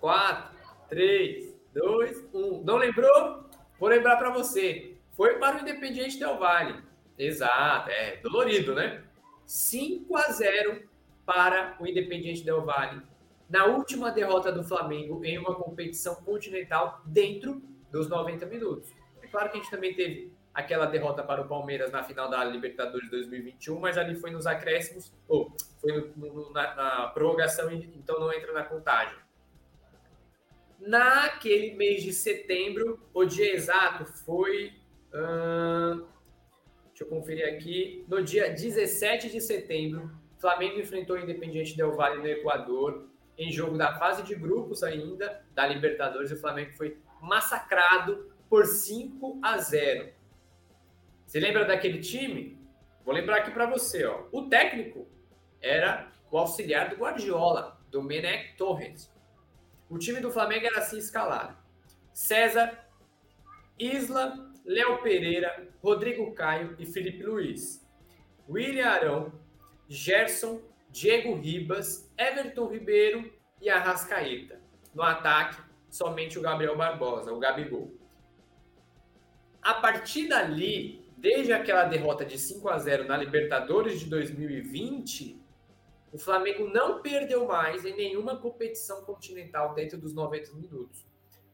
4, 0.00 0.58
3, 0.88 1.54
2, 1.72 2.24
1. 2.34 2.64
Não 2.64 2.76
lembrou? 2.76 3.44
Vou 3.78 3.88
lembrar 3.88 4.16
para 4.16 4.30
você. 4.30 4.96
Foi 5.12 5.38
para 5.38 5.58
o 5.58 5.60
Independiente 5.60 6.18
Del 6.18 6.38
Vale. 6.38 6.91
Exato, 7.18 7.90
é 7.90 8.16
dolorido, 8.16 8.74
né? 8.74 9.04
5 9.46 10.16
a 10.16 10.32
0 10.32 10.88
para 11.26 11.76
o 11.80 11.86
Independiente 11.86 12.44
Del 12.44 12.64
Vale. 12.64 13.02
Na 13.48 13.66
última 13.66 14.10
derrota 14.10 14.50
do 14.50 14.64
Flamengo 14.64 15.24
em 15.24 15.38
uma 15.38 15.54
competição 15.54 16.14
continental 16.16 17.02
dentro 17.04 17.62
dos 17.90 18.08
90 18.08 18.46
minutos. 18.46 18.90
É 19.22 19.26
claro 19.26 19.50
que 19.50 19.58
a 19.58 19.60
gente 19.60 19.70
também 19.70 19.94
teve 19.94 20.32
aquela 20.54 20.86
derrota 20.86 21.22
para 21.22 21.42
o 21.42 21.48
Palmeiras 21.48 21.90
na 21.92 22.02
final 22.02 22.28
da 22.28 22.42
Libertadores 22.44 23.10
2021, 23.10 23.78
mas 23.78 23.96
ali 23.96 24.14
foi 24.14 24.30
nos 24.30 24.46
acréscimos, 24.46 25.12
ou 25.28 25.54
foi 25.80 25.92
no, 25.92 26.34
no, 26.34 26.52
na, 26.52 26.74
na 26.74 27.06
prorrogação, 27.08 27.70
então 27.70 28.18
não 28.18 28.32
entra 28.32 28.52
na 28.52 28.62
contagem. 28.62 29.16
Naquele 30.78 31.74
mês 31.74 32.02
de 32.02 32.12
setembro, 32.12 33.00
o 33.14 33.24
dia 33.24 33.54
exato 33.54 34.04
foi. 34.04 34.72
Deixa 37.02 37.04
eu 37.04 37.06
conferir 37.06 37.48
aqui. 37.48 38.04
No 38.08 38.22
dia 38.22 38.50
17 38.50 39.30
de 39.30 39.40
setembro, 39.40 40.10
Flamengo 40.38 40.78
enfrentou 40.78 41.16
o 41.16 41.18
Independiente 41.18 41.76
Del 41.76 41.94
Valle 41.94 42.18
no 42.18 42.26
Equador, 42.26 43.08
em 43.36 43.50
jogo 43.50 43.76
da 43.76 43.98
fase 43.98 44.22
de 44.22 44.34
grupos 44.34 44.82
ainda 44.82 45.44
da 45.54 45.66
Libertadores. 45.66 46.30
O 46.30 46.40
Flamengo 46.40 46.72
foi 46.74 46.98
massacrado 47.20 48.30
por 48.48 48.66
5 48.66 49.40
a 49.42 49.58
0. 49.58 50.12
Você 51.26 51.40
lembra 51.40 51.64
daquele 51.64 52.00
time? 52.00 52.58
Vou 53.04 53.14
lembrar 53.14 53.38
aqui 53.38 53.50
para 53.50 53.66
você. 53.66 54.04
Ó. 54.04 54.24
O 54.30 54.48
técnico 54.48 55.08
era 55.60 56.12
o 56.30 56.38
auxiliar 56.38 56.90
do 56.90 56.96
Guardiola, 56.96 57.80
Domenech 57.90 58.56
Torres. 58.56 59.10
O 59.88 59.98
time 59.98 60.20
do 60.20 60.30
Flamengo 60.30 60.66
era 60.66 60.78
assim 60.78 60.98
escalado: 60.98 61.56
César, 62.12 62.86
Isla, 63.78 64.51
Léo 64.64 65.02
Pereira, 65.02 65.68
Rodrigo 65.82 66.32
Caio 66.34 66.76
e 66.78 66.86
Felipe 66.86 67.22
Luiz. 67.22 67.86
William 68.48 68.86
Arão, 68.86 69.32
Gerson, 69.88 70.60
Diego 70.90 71.34
Ribas, 71.34 72.12
Everton 72.16 72.66
Ribeiro 72.68 73.32
e 73.60 73.68
Arrascaeta. 73.68 74.60
No 74.94 75.02
ataque, 75.02 75.60
somente 75.90 76.38
o 76.38 76.42
Gabriel 76.42 76.76
Barbosa, 76.76 77.32
o 77.32 77.38
Gabigol. 77.38 77.92
A 79.60 79.74
partir 79.74 80.28
dali, 80.28 81.04
desde 81.16 81.52
aquela 81.52 81.84
derrota 81.84 82.24
de 82.24 82.38
5 82.38 82.68
a 82.68 82.78
0 82.78 83.04
na 83.04 83.16
Libertadores 83.16 84.00
de 84.00 84.06
2020, 84.06 85.40
o 86.12 86.18
Flamengo 86.18 86.68
não 86.68 87.00
perdeu 87.00 87.46
mais 87.46 87.84
em 87.84 87.96
nenhuma 87.96 88.36
competição 88.36 89.02
continental 89.04 89.72
dentro 89.74 89.98
dos 89.98 90.12
90 90.12 90.52
minutos. 90.54 91.06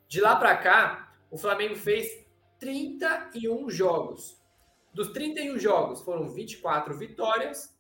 De 0.09 0.21
lá 0.21 0.35
para 0.37 0.57
cá, 0.57 1.13
o 1.31 1.37
Flamengo 1.37 1.77
fez 1.77 2.27
31 2.59 3.71
jogos. 3.71 4.37
Dos 4.93 5.13
31 5.13 5.59
jogos, 5.59 6.03
foram 6.03 6.29
24 6.29 6.95
vitórias 6.97 7.75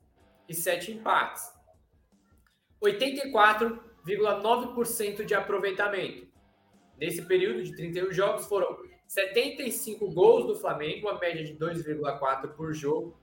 e 0.48 0.54
7 0.54 0.92
empates. 0.92 1.52
84,9% 2.82 5.24
de 5.24 5.34
aproveitamento. 5.34 6.28
Nesse 6.96 7.22
período 7.22 7.62
de 7.62 7.74
31 7.74 8.12
jogos, 8.12 8.46
foram 8.46 8.78
75 9.06 10.10
gols 10.12 10.46
do 10.46 10.56
Flamengo, 10.56 11.08
uma 11.08 11.18
média 11.18 11.42
de 11.42 11.54
2,4 11.54 12.54
por 12.54 12.72
jogo, 12.72 13.18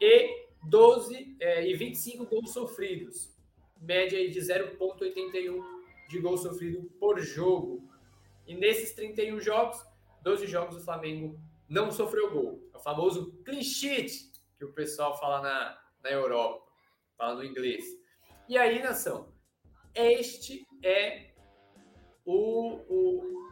e 0.00 0.46
12 0.62 1.36
é, 1.40 1.68
e 1.68 1.74
25 1.74 2.24
gols 2.26 2.52
sofridos. 2.52 3.34
Média 3.80 4.30
de 4.30 4.40
0,81 4.40 5.60
de 6.08 6.20
gol 6.20 6.38
sofrido 6.38 6.84
por 6.98 7.20
jogo. 7.20 7.86
E 8.46 8.54
nesses 8.54 8.94
31 8.94 9.40
jogos, 9.40 9.84
12 10.24 10.46
jogos 10.46 10.76
o 10.76 10.80
Flamengo 10.80 11.38
não 11.68 11.92
sofreu 11.92 12.30
gol. 12.30 12.68
É 12.72 12.76
o 12.76 12.80
famoso 12.80 13.32
clean 13.44 13.62
sheet 13.62 14.32
que 14.56 14.64
o 14.64 14.72
pessoal 14.72 15.16
fala 15.18 15.42
na, 15.42 15.78
na 16.02 16.10
Europa, 16.10 16.66
falando 17.16 17.44
inglês. 17.44 17.84
E 18.48 18.58
aí, 18.58 18.82
nação, 18.82 19.32
este 19.94 20.66
é 20.82 21.34
o, 22.24 22.80
o, 22.88 23.48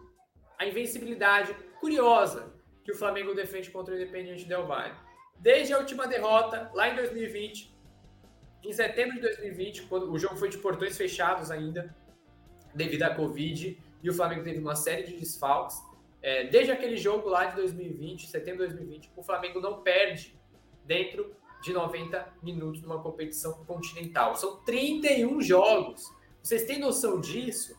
a 0.59 0.67
invencibilidade 0.67 1.55
curiosa 1.79 2.53
que 2.85 2.91
o 2.91 2.97
Flamengo 2.97 3.35
defende 3.35 3.71
contra 3.71 3.95
o 3.95 3.97
Independiente 3.97 4.45
Del 4.47 4.67
Valle. 4.67 4.95
Desde 5.39 5.73
a 5.73 5.79
última 5.79 6.07
derrota, 6.07 6.71
lá 6.75 6.89
em 6.89 6.97
2020, 6.97 7.73
em 8.65 8.73
setembro 8.73 9.17
de 9.17 9.23
2020, 9.23 9.83
quando 9.83 10.11
o 10.11 10.19
jogo 10.19 10.37
foi 10.37 10.49
de 10.49 10.59
portões 10.59 10.97
fechados 10.97 11.51
ainda, 11.51 11.95
devido 12.75 13.03
à 13.03 13.15
Covid, 13.15 13.79
e 14.03 14.11
o 14.11 14.15
Flamengo 14.15 14.43
teve 14.43 14.59
uma 14.59 14.75
série 14.75 15.05
de 15.05 15.17
desfalques. 15.17 15.77
É, 16.23 16.45
desde 16.45 16.71
aquele 16.71 16.97
jogo 16.97 17.29
lá 17.29 17.47
de 17.47 17.57
2020, 17.57 18.29
setembro 18.29 18.67
de 18.69 18.75
2020, 18.75 19.11
o 19.17 19.23
Flamengo 19.23 19.61
não 19.61 19.83
perde 19.83 20.39
dentro 20.85 21.35
de 21.63 21.73
90 21.73 22.35
minutos 22.43 22.81
numa 22.83 23.03
competição 23.03 23.65
continental. 23.65 24.37
São 24.37 24.57
31 24.65 25.41
jogos. 25.41 26.05
Vocês 26.43 26.65
têm 26.65 26.79
noção 26.79 27.21
disso? 27.21 27.77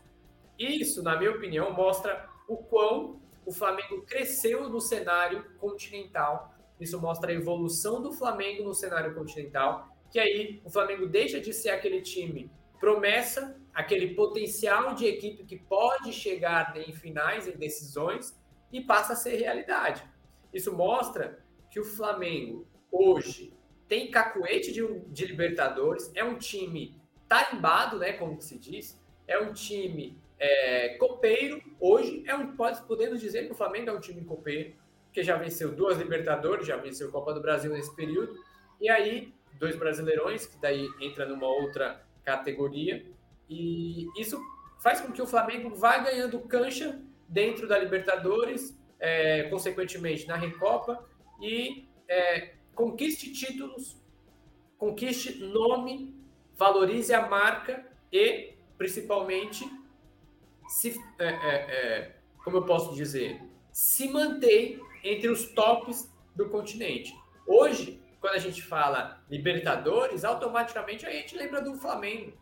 Isso, 0.57 1.01
na 1.01 1.17
minha 1.17 1.31
opinião, 1.31 1.71
mostra 1.73 2.29
o 2.47 2.57
quão 2.57 3.21
o 3.45 3.51
Flamengo 3.51 4.01
cresceu 4.03 4.69
no 4.69 4.79
cenário 4.79 5.45
continental. 5.57 6.53
Isso 6.79 6.99
mostra 6.99 7.31
a 7.31 7.35
evolução 7.35 8.01
do 8.01 8.11
Flamengo 8.11 8.63
no 8.63 8.73
cenário 8.73 9.13
continental. 9.13 9.89
Que 10.11 10.19
aí 10.19 10.61
o 10.63 10.69
Flamengo 10.69 11.05
deixa 11.05 11.39
de 11.39 11.53
ser 11.53 11.69
aquele 11.69 12.01
time 12.01 12.51
promessa, 12.79 13.59
aquele 13.73 14.13
potencial 14.13 14.93
de 14.93 15.05
equipe 15.05 15.43
que 15.43 15.57
pode 15.57 16.13
chegar 16.13 16.75
em 16.77 16.93
finais, 16.93 17.47
em 17.47 17.57
decisões, 17.57 18.37
e 18.71 18.81
passa 18.81 19.13
a 19.13 19.15
ser 19.15 19.35
realidade. 19.37 20.03
Isso 20.53 20.75
mostra 20.75 21.39
que 21.71 21.79
o 21.79 21.83
Flamengo 21.83 22.67
hoje 22.91 23.53
tem 23.87 24.09
cacuete 24.11 24.71
de, 24.71 24.99
de 25.07 25.25
Libertadores, 25.25 26.11
é 26.15 26.23
um 26.23 26.37
time 26.37 26.99
tarimbado, 27.27 27.97
né, 27.97 28.13
como 28.13 28.39
se 28.41 28.57
diz, 28.57 28.99
é 29.27 29.39
um 29.39 29.53
time 29.53 30.17
é, 30.39 30.89
copeiro. 30.97 31.61
Hoje 31.79 32.23
é 32.27 32.35
um, 32.35 32.55
pode, 32.55 32.81
podemos 32.83 33.19
dizer 33.19 33.45
que 33.45 33.51
o 33.51 33.55
Flamengo 33.55 33.89
é 33.89 33.93
um 33.93 33.99
time 33.99 34.23
copeiro, 34.23 34.75
que 35.11 35.23
já 35.23 35.37
venceu 35.37 35.71
duas 35.71 35.97
Libertadores, 35.97 36.67
já 36.67 36.77
venceu 36.77 37.09
a 37.09 37.11
Copa 37.11 37.33
do 37.33 37.41
Brasil 37.41 37.71
nesse 37.71 37.95
período, 37.95 38.35
e 38.79 38.89
aí 38.89 39.33
dois 39.59 39.75
Brasileirões, 39.75 40.45
que 40.45 40.57
daí 40.59 40.87
entra 40.99 41.25
numa 41.25 41.47
outra 41.47 42.03
categoria, 42.23 43.05
e 43.49 44.07
isso 44.19 44.41
faz 44.79 44.99
com 45.01 45.11
que 45.11 45.21
o 45.21 45.27
Flamengo 45.27 45.73
vá 45.75 45.97
ganhando 45.97 46.39
cancha 46.41 47.01
dentro 47.27 47.67
da 47.67 47.77
Libertadores, 47.77 48.77
é, 48.99 49.43
consequentemente 49.43 50.27
na 50.27 50.35
Recopa, 50.35 51.03
e 51.41 51.87
é, 52.07 52.53
conquiste 52.75 53.31
títulos, 53.31 54.01
conquiste 54.77 55.39
nome, 55.43 56.15
valorize 56.55 57.13
a 57.13 57.27
marca 57.27 57.85
e, 58.11 58.53
principalmente, 58.77 59.65
se, 60.67 60.99
é, 61.19 61.25
é, 61.27 61.55
é, 61.55 62.15
como 62.43 62.57
eu 62.57 62.65
posso 62.65 62.93
dizer, 62.93 63.41
se 63.71 64.07
mantém 64.09 64.79
entre 65.03 65.29
os 65.29 65.49
tops 65.53 66.09
do 66.35 66.49
continente. 66.49 67.13
Hoje, 67.45 68.01
quando 68.19 68.35
a 68.35 68.39
gente 68.39 68.61
fala 68.61 69.21
Libertadores, 69.29 70.23
automaticamente 70.23 71.05
a 71.05 71.11
gente 71.11 71.35
lembra 71.35 71.61
do 71.61 71.75
Flamengo. 71.75 72.37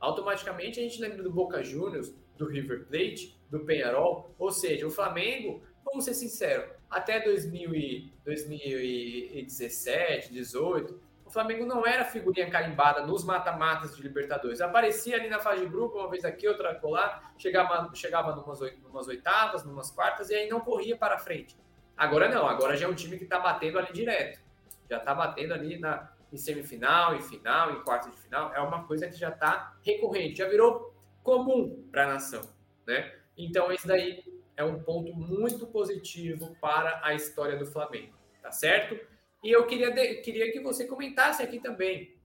Automaticamente 0.00 0.80
a 0.80 0.82
gente 0.82 1.00
lembra 1.00 1.22
do 1.22 1.30
Boca 1.30 1.62
Juniors, 1.62 2.14
do 2.36 2.46
River 2.46 2.86
Plate, 2.86 3.38
do 3.50 3.60
Penharol. 3.60 4.34
Ou 4.38 4.50
seja, 4.50 4.86
o 4.86 4.90
Flamengo, 4.90 5.62
vamos 5.84 6.04
ser 6.04 6.14
sinceros, 6.14 6.70
até 6.88 7.20
2000 7.20 7.74
e, 7.74 8.12
2017, 8.24 10.32
2018, 10.32 11.08
o 11.28 11.30
Flamengo 11.30 11.66
não 11.66 11.86
era 11.86 12.06
figurinha 12.06 12.48
carimbada 12.48 13.04
nos 13.04 13.22
mata-matas 13.22 13.94
de 13.94 14.02
Libertadores. 14.02 14.62
Aparecia 14.62 15.16
ali 15.16 15.28
na 15.28 15.38
fase 15.38 15.60
de 15.60 15.66
grupo, 15.66 15.98
uma 15.98 16.08
vez 16.08 16.24
aqui, 16.24 16.48
outra 16.48 16.74
colar, 16.76 17.34
chegava, 17.36 17.94
chegava 17.94 18.34
numas, 18.34 18.60
numas 18.82 19.06
oitavas, 19.08 19.62
numas 19.62 19.90
quartas, 19.90 20.30
e 20.30 20.34
aí 20.34 20.48
não 20.48 20.60
corria 20.60 20.96
para 20.96 21.18
frente. 21.18 21.54
Agora 21.94 22.30
não, 22.30 22.48
agora 22.48 22.78
já 22.78 22.86
é 22.86 22.88
um 22.88 22.94
time 22.94 23.18
que 23.18 23.24
está 23.24 23.38
batendo 23.38 23.78
ali 23.78 23.92
direto. 23.92 24.40
Já 24.88 24.96
está 24.96 25.14
batendo 25.14 25.52
ali 25.52 25.78
na, 25.78 26.10
em 26.32 26.36
semifinal, 26.36 27.14
em 27.16 27.22
final, 27.22 27.72
em 27.72 27.82
quarto 27.82 28.10
de 28.10 28.16
final. 28.18 28.52
É 28.54 28.60
uma 28.60 28.84
coisa 28.86 29.08
que 29.08 29.16
já 29.16 29.30
está 29.30 29.76
recorrente, 29.84 30.36
já 30.36 30.48
virou 30.48 30.94
comum 31.22 31.88
para 31.90 32.04
a 32.04 32.14
nação. 32.14 32.42
Né? 32.86 33.14
Então, 33.36 33.72
esse 33.72 33.86
daí 33.86 34.22
é 34.56 34.64
um 34.64 34.82
ponto 34.82 35.14
muito 35.14 35.66
positivo 35.66 36.56
para 36.60 37.00
a 37.04 37.14
história 37.14 37.56
do 37.56 37.66
Flamengo. 37.66 38.16
Tá 38.42 38.50
certo? 38.50 38.98
E 39.42 39.50
eu 39.50 39.66
queria, 39.66 39.92
queria 40.22 40.52
que 40.52 40.60
você 40.60 40.86
comentasse 40.86 41.42
aqui 41.42 41.60
também. 41.60 42.16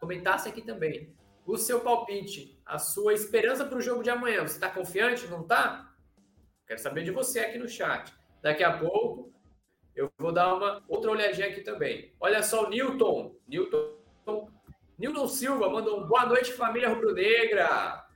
Comentasse 0.00 0.48
aqui 0.48 0.62
também. 0.62 1.14
O 1.46 1.56
seu 1.56 1.80
palpite, 1.80 2.60
a 2.66 2.78
sua 2.78 3.14
esperança 3.14 3.64
para 3.64 3.78
o 3.78 3.80
jogo 3.80 4.02
de 4.02 4.10
amanhã. 4.10 4.42
Você 4.42 4.54
está 4.54 4.68
confiante? 4.68 5.26
Não 5.26 5.42
está? 5.42 5.94
Quero 6.66 6.80
saber 6.80 7.04
de 7.04 7.10
você 7.10 7.40
aqui 7.40 7.56
no 7.56 7.68
chat. 7.68 8.12
Daqui 8.42 8.62
a 8.62 8.78
pouco 8.78 9.32
eu 9.98 10.12
vou 10.16 10.30
dar 10.30 10.54
uma 10.54 10.80
outra 10.86 11.10
olhadinha 11.10 11.48
aqui 11.48 11.60
também. 11.60 12.14
Olha 12.20 12.40
só 12.40 12.64
o 12.64 12.70
Newton. 12.70 13.34
Newton. 13.48 14.48
Newton 14.96 15.26
Silva 15.26 15.68
mandou 15.68 16.00
um 16.00 16.06
boa 16.06 16.24
noite, 16.24 16.52
família 16.52 16.88
rubro-negra. 16.88 18.06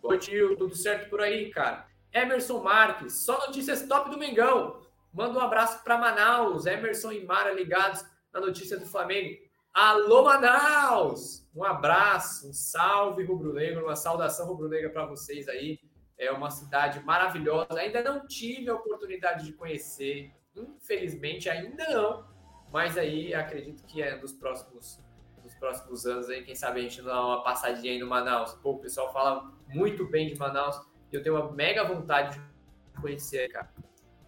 Boa 0.00 0.14
noite, 0.14 0.32
Tudo 0.58 0.74
certo 0.74 1.08
por 1.08 1.20
aí, 1.20 1.48
cara? 1.50 1.86
Emerson 2.12 2.60
Marques. 2.60 3.24
Só 3.24 3.46
notícias 3.46 3.86
top 3.86 4.10
do 4.10 4.18
Mengão. 4.18 4.80
Manda 5.14 5.38
um 5.38 5.42
abraço 5.42 5.84
para 5.84 5.96
Manaus, 5.96 6.66
Emerson 6.66 7.12
e 7.12 7.24
Mara 7.24 7.52
ligados 7.52 8.04
na 8.32 8.40
notícia 8.40 8.76
do 8.76 8.84
Flamengo. 8.86 9.38
Alô, 9.72 10.24
Manaus! 10.24 11.48
Um 11.54 11.62
abraço, 11.62 12.48
um 12.48 12.52
salve 12.52 13.22
rubro-negro, 13.22 13.84
uma 13.84 13.94
saudação 13.94 14.48
rubro-negra 14.48 14.90
para 14.90 15.06
vocês 15.06 15.48
aí. 15.48 15.78
É 16.18 16.30
uma 16.30 16.50
cidade 16.50 17.00
maravilhosa. 17.00 17.78
Ainda 17.78 18.02
não 18.02 18.26
tive 18.26 18.70
a 18.70 18.74
oportunidade 18.74 19.44
de 19.44 19.52
conhecer, 19.52 20.32
infelizmente 20.54 21.48
ainda 21.48 21.88
não, 21.90 22.26
mas 22.72 22.96
aí 22.96 23.34
acredito 23.34 23.84
que 23.84 24.02
é 24.02 24.16
nos 24.16 24.32
próximos, 24.32 25.00
nos 25.42 25.54
próximos 25.54 26.06
anos 26.06 26.28
aí, 26.30 26.42
quem 26.42 26.54
sabe 26.54 26.80
a 26.80 26.82
gente 26.82 27.02
dá 27.02 27.20
uma 27.24 27.42
passadinha 27.42 27.92
aí 27.92 27.98
no 27.98 28.06
Manaus. 28.06 28.54
Pô, 28.54 28.72
o 28.72 28.78
pessoal 28.78 29.12
fala 29.12 29.52
muito 29.68 30.06
bem 30.06 30.28
de 30.28 30.38
Manaus 30.38 30.80
e 31.12 31.16
eu 31.16 31.22
tenho 31.22 31.36
uma 31.36 31.52
mega 31.52 31.84
vontade 31.84 32.38
de 32.38 33.00
conhecer, 33.00 33.48
cara. 33.50 33.70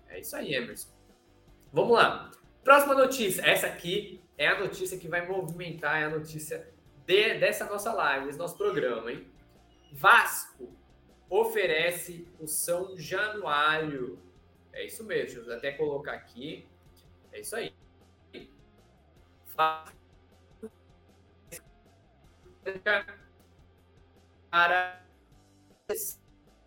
É 0.09 0.20
isso 0.20 0.37
aí, 0.37 0.55
Emerson. 0.55 0.92
Vamos 1.73 1.92
lá. 1.92 2.31
Próxima 2.62 2.94
notícia. 2.94 3.42
Essa 3.42 3.66
aqui 3.66 4.23
é 4.37 4.49
a 4.49 4.61
notícia 4.61 4.99
que 4.99 5.09
vai 5.09 5.27
movimentar, 5.27 6.03
é 6.03 6.05
a 6.05 6.11
notícia 6.11 6.73
de, 7.07 7.38
dessa 7.38 7.64
nossa 7.66 7.92
live, 7.92 8.27
desse 8.27 8.38
nosso 8.38 8.57
programa, 8.57 9.11
hein? 9.11 9.27
Vasco 9.92 10.75
oferece 11.40 12.29
o 12.38 12.47
São 12.47 12.97
Januário. 12.97 14.18
É 14.73 14.85
isso 14.85 15.05
mesmo, 15.05 15.40
deixa 15.40 15.51
eu 15.51 15.57
até 15.57 15.73
colocar 15.73 16.12
aqui. 16.12 16.68
É 17.33 17.40
isso 17.40 17.57
aí. 17.57 17.75
Para 19.55 19.85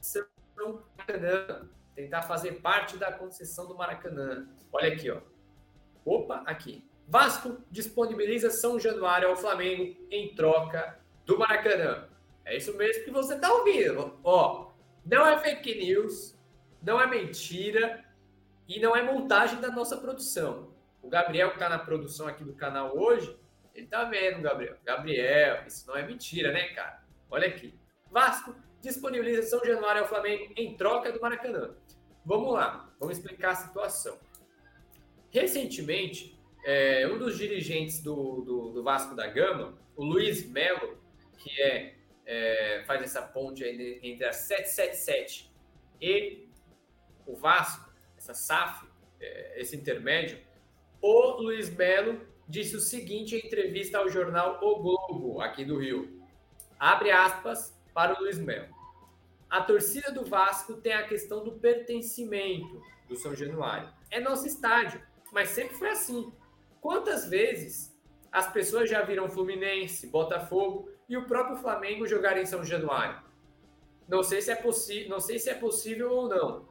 Januário 0.01 1.69
tentar 1.95 2.23
fazer 2.23 2.61
parte 2.61 2.97
da 2.97 3.11
concessão 3.11 3.67
do 3.67 3.75
Maracanã. 3.75 4.47
Olha 4.71 4.93
aqui, 4.93 5.09
ó. 5.09 5.21
Opa, 6.05 6.43
aqui. 6.45 6.87
Vasco 7.07 7.63
disponibiliza 7.71 8.49
São 8.51 8.77
Januário 8.79 9.29
ao 9.29 9.35
Flamengo 9.37 9.95
em 10.11 10.35
troca 10.35 10.99
do 11.25 11.37
Maracanã. 11.37 12.07
É 12.47 12.55
isso 12.55 12.75
mesmo 12.77 13.03
que 13.03 13.11
você 13.11 13.35
está 13.35 13.53
ouvindo. 13.53 14.17
Ó, 14.23 14.71
não 15.05 15.27
é 15.27 15.37
fake 15.37 15.75
news, 15.75 16.33
não 16.81 16.99
é 16.99 17.05
mentira 17.05 18.05
e 18.67 18.79
não 18.79 18.95
é 18.95 19.03
montagem 19.03 19.59
da 19.59 19.69
nossa 19.69 19.97
produção. 19.97 20.73
O 21.01 21.09
Gabriel 21.09 21.49
que 21.49 21.55
está 21.55 21.67
na 21.67 21.77
produção 21.77 22.25
aqui 22.25 22.45
do 22.45 22.53
canal 22.53 22.97
hoje, 22.97 23.37
ele 23.75 23.87
tá 23.87 24.05
vendo, 24.05 24.41
Gabriel. 24.41 24.77
Gabriel, 24.85 25.65
isso 25.67 25.85
não 25.87 25.97
é 25.97 26.07
mentira, 26.07 26.53
né, 26.53 26.69
cara? 26.69 27.03
Olha 27.29 27.49
aqui. 27.49 27.77
Vasco 28.09 28.55
disponibiliza 28.81 29.43
São 29.43 29.63
Januário 29.65 30.03
ao 30.03 30.07
Flamengo 30.07 30.53
em 30.55 30.75
troca 30.77 31.11
do 31.11 31.19
Maracanã. 31.19 31.75
Vamos 32.25 32.53
lá, 32.53 32.89
vamos 32.97 33.17
explicar 33.17 33.51
a 33.51 33.55
situação. 33.55 34.17
Recentemente, 35.29 36.39
é, 36.65 37.07
um 37.07 37.17
dos 37.17 37.37
dirigentes 37.37 38.01
do, 38.01 38.41
do, 38.41 38.69
do, 38.71 38.83
Vasco 38.83 39.15
da 39.15 39.27
Gama, 39.27 39.77
o 39.95 40.03
Luiz 40.03 40.49
Melo, 40.49 40.97
que 41.37 41.61
é, 41.61 41.96
é, 42.27 42.83
faz 42.85 43.01
essa 43.01 43.21
ponte 43.21 43.63
entre 43.63 44.25
a 44.25 44.33
777 44.33 45.49
e 46.01 46.49
o 47.25 47.35
Vasco, 47.35 47.89
essa 48.17 48.33
SAF, 48.33 48.85
é, 49.19 49.61
esse 49.61 49.75
intermédio, 49.75 50.39
o 51.01 51.41
Luiz 51.41 51.69
Melo 51.69 52.21
disse 52.47 52.75
o 52.75 52.79
seguinte 52.79 53.35
em 53.35 53.45
entrevista 53.45 53.97
ao 53.97 54.09
jornal 54.09 54.59
O 54.61 54.79
Globo, 54.79 55.41
aqui 55.41 55.63
do 55.63 55.79
Rio. 55.79 56.21
Abre 56.77 57.11
aspas 57.11 57.75
para 57.93 58.13
o 58.13 58.21
Luiz 58.21 58.37
Melo. 58.37 58.75
A 59.49 59.61
torcida 59.61 60.11
do 60.11 60.25
Vasco 60.25 60.75
tem 60.75 60.93
a 60.93 61.07
questão 61.07 61.43
do 61.43 61.53
pertencimento 61.53 62.81
do 63.07 63.15
São 63.15 63.33
Januário. 63.33 63.89
É 64.11 64.19
nosso 64.19 64.45
estádio, 64.45 65.01
mas 65.31 65.49
sempre 65.49 65.75
foi 65.75 65.89
assim. 65.89 66.31
quantas 66.81 67.29
vezes 67.29 67.96
as 68.37 68.53
pessoas 68.53 68.87
já 68.87 69.01
viram 69.01 69.27
Fluminense, 69.27 70.05
Botafogo 70.05 70.91
e 71.09 71.17
o 71.17 71.25
próprio 71.25 71.57
Flamengo 71.57 72.05
jogar 72.05 72.37
em 72.37 72.45
São 72.45 72.63
Januário? 72.63 73.19
Não 74.07 74.21
sei 74.21 74.43
se 74.43 74.51
é 74.51 74.55
possível, 74.55 75.09
não 75.09 75.19
sei 75.19 75.39
se 75.39 75.49
é 75.49 75.55
possível 75.55 76.11
ou 76.11 76.29
não, 76.29 76.69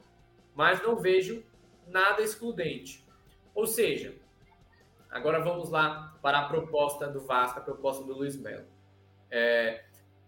mas 0.55 0.81
não 0.81 0.95
vejo 0.95 1.45
nada 1.89 2.23
excludente. 2.23 3.05
Ou 3.53 3.67
seja, 3.67 4.15
agora 5.11 5.41
vamos 5.41 5.69
lá 5.69 6.17
para 6.23 6.39
a 6.39 6.49
proposta 6.49 7.09
do 7.09 7.21
Vasco, 7.23 7.59
a 7.59 7.63
proposta 7.63 8.05
do 8.05 8.15
Luiz 8.15 8.37
Melo. 8.37 8.69
É, 9.29 9.87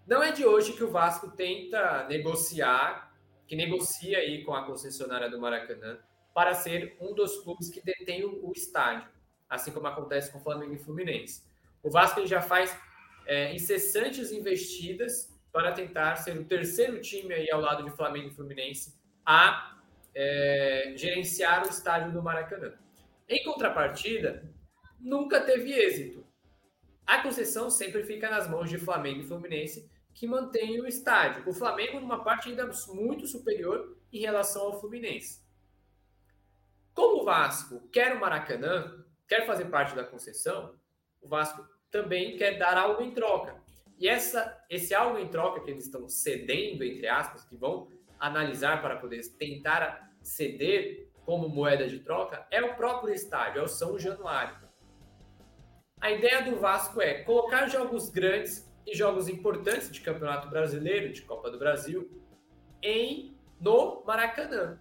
não 0.09 0.21
é 0.21 0.33
de 0.33 0.45
hoje 0.45 0.73
que 0.73 0.83
o 0.83 0.91
Vasco 0.91 1.31
tenta 1.31 2.05
negociar, 2.09 3.15
que 3.47 3.55
negocia 3.55 4.19
aí 4.19 4.43
com 4.43 4.55
a 4.55 4.67
concessionária 4.67 5.31
do 5.31 5.41
Maracanã 5.41 6.01
para 6.35 6.53
ser 6.55 6.97
um 7.01 7.15
dos 7.15 7.37
clubes 7.43 7.71
que 7.71 7.81
detém 7.81 8.25
o, 8.25 8.45
o 8.45 8.51
estádio, 8.51 9.09
assim 9.49 9.71
como 9.71 9.87
acontece 9.87 10.31
com 10.31 10.39
o 10.39 10.43
Flamengo 10.43 10.75
e 10.75 10.79
Fluminense. 10.79 11.43
O 11.83 11.91
Vasco 11.91 12.27
já 12.27 12.43
faz 12.43 12.77
é, 13.27 13.55
incessantes 13.55 14.33
investidas 14.33 15.35
para 15.53 15.73
tentar 15.73 16.17
ser 16.17 16.37
o 16.37 16.45
terceiro 16.45 17.01
time 17.01 17.35
aí 17.35 17.51
ao 17.51 17.61
lado 17.61 17.85
de 17.85 17.91
Flamengo 17.91 18.29
e 18.29 18.35
Fluminense 18.35 18.99
a 19.25 19.77
é, 20.15 20.95
gerenciar 20.97 21.67
o 21.67 21.69
estádio 21.69 22.13
do 22.13 22.23
Maracanã. 22.23 22.73
Em 23.29 23.45
contrapartida, 23.45 24.51
nunca 24.99 25.41
teve 25.41 25.73
êxito. 25.73 26.27
A 27.07 27.23
concessão 27.23 27.71
sempre 27.71 28.03
fica 28.03 28.29
nas 28.29 28.49
mãos 28.49 28.69
de 28.69 28.79
Flamengo 28.79 29.21
e 29.21 29.27
Fluminense, 29.27 29.91
que 30.15 30.27
mantêm 30.27 30.81
o 30.81 30.87
estádio. 30.87 31.49
O 31.49 31.53
Flamengo 31.53 32.01
numa 32.01 32.23
parte 32.23 32.49
ainda 32.49 32.71
muito 32.89 33.27
superior 33.27 33.97
em 34.13 34.19
relação 34.19 34.63
ao 34.63 34.81
Fluminense. 34.81 35.47
Como 36.93 37.23
o 37.23 37.25
Vasco 37.25 37.89
quer 37.91 38.17
o 38.17 38.21
Maracanã, 38.21 38.98
quer 39.29 39.47
fazer 39.47 39.67
parte 39.67 39.95
da 39.95 40.03
concessão, 40.03 40.75
o 41.21 41.29
Vasco 41.29 41.65
também 41.91 42.37
quer 42.37 42.59
dar 42.59 42.77
algo 42.77 43.03
em 43.03 43.13
troca. 43.13 43.57
E 43.99 44.09
essa, 44.09 44.57
esse 44.71 44.95
algo 44.95 45.19
em 45.19 45.29
troca 45.29 45.61
que 45.61 45.71
eles 45.71 45.85
estão 45.85 46.09
cedendo, 46.09 46.85
entre 46.85 47.07
aspas, 47.09 47.45
que 47.45 47.57
vão 47.57 47.89
analisar 48.19 48.81
para 48.81 48.97
poder 48.97 49.21
tentar 49.37 50.13
ceder 50.23 51.09
como 51.25 51.49
moeda 51.49 51.87
de 51.87 52.01
troca, 52.01 52.47
é 52.51 52.63
o 52.63 52.75
próprio 52.75 53.13
estádio, 53.13 53.61
é 53.61 53.63
o 53.63 53.69
São 53.69 53.99
Januário. 53.99 54.57
A 56.01 56.11
ideia 56.11 56.43
do 56.43 56.59
Vasco 56.59 57.01
é 57.03 57.23
colocar 57.25 57.67
jogos 57.67 58.09
grandes 58.09 58.67
e 58.87 58.97
jogos 58.97 59.29
importantes 59.29 59.91
de 59.91 60.01
Campeonato 60.01 60.49
Brasileiro, 60.49 61.13
de 61.13 61.23
Copa 61.23 61.51
do 61.51 61.59
Brasil, 61.59 62.09
em 62.83 63.37
no 63.61 64.05
Maracanã. 64.07 64.79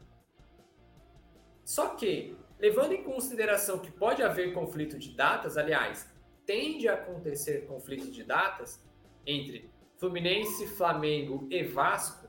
Só 1.65 1.95
que, 1.95 2.37
levando 2.59 2.93
em 2.93 3.03
consideração 3.03 3.79
que 3.79 3.91
pode 3.91 4.23
haver 4.23 4.53
conflito 4.53 4.97
de 4.97 5.15
datas, 5.15 5.57
aliás, 5.57 6.11
tende 6.45 6.87
a 6.87 6.93
acontecer 6.93 7.65
conflito 7.67 8.09
de 8.09 8.23
datas 8.23 8.83
entre 9.25 9.69
Fluminense, 9.97 10.67
Flamengo 10.67 11.47
e 11.49 11.63
Vasco, 11.63 12.27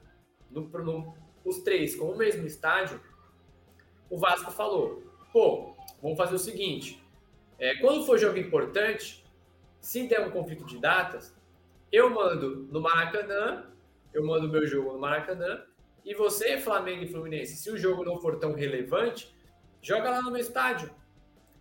no, 0.51 0.63
no, 0.69 1.15
os 1.45 1.59
três 1.61 1.95
com 1.95 2.07
o 2.07 2.17
mesmo 2.17 2.47
estádio, 2.47 3.01
o 4.11 4.19
Vasco 4.19 4.51
falou: 4.51 5.03
pô, 5.33 5.75
vamos 6.03 6.17
fazer 6.17 6.35
o 6.35 6.39
seguinte, 6.39 7.03
é, 7.59 7.77
quando 7.77 8.05
for 8.05 8.19
jogo 8.19 8.39
importante, 8.39 9.25
se 9.81 10.07
der 10.07 10.27
um 10.27 10.31
conflito 10.31 10.65
de 10.65 10.79
datas, 10.79 11.35
eu 11.93 12.11
mando 12.11 12.69
no 12.71 12.81
Maracanã, 12.81 13.67
eu 14.13 14.25
mando 14.27 14.49
meu 14.49 14.67
jogo 14.67 14.93
no 14.93 14.99
Maracanã, 14.99 15.63
e 16.05 16.15
você, 16.15 16.59
Flamengo 16.59 17.05
e 17.05 17.09
Fluminense, 17.09 17.57
se 17.57 17.71
o 17.71 17.77
jogo 17.77 18.05
não 18.05 18.19
for 18.19 18.39
tão 18.39 18.55
relevante, 18.55 19.35
joga 19.89 20.11
lá 20.11 20.21
no 20.21 20.31
meu 20.31 20.41
estádio. 20.41 20.91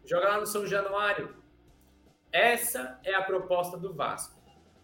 Joga 0.04 0.28
lá 0.28 0.40
no 0.42 0.46
São 0.46 0.68
Januário. 0.68 1.34
Essa 2.30 3.00
é 3.06 3.16
a 3.16 3.22
proposta 3.22 3.78
do 3.78 3.94
Vasco. 3.94 4.36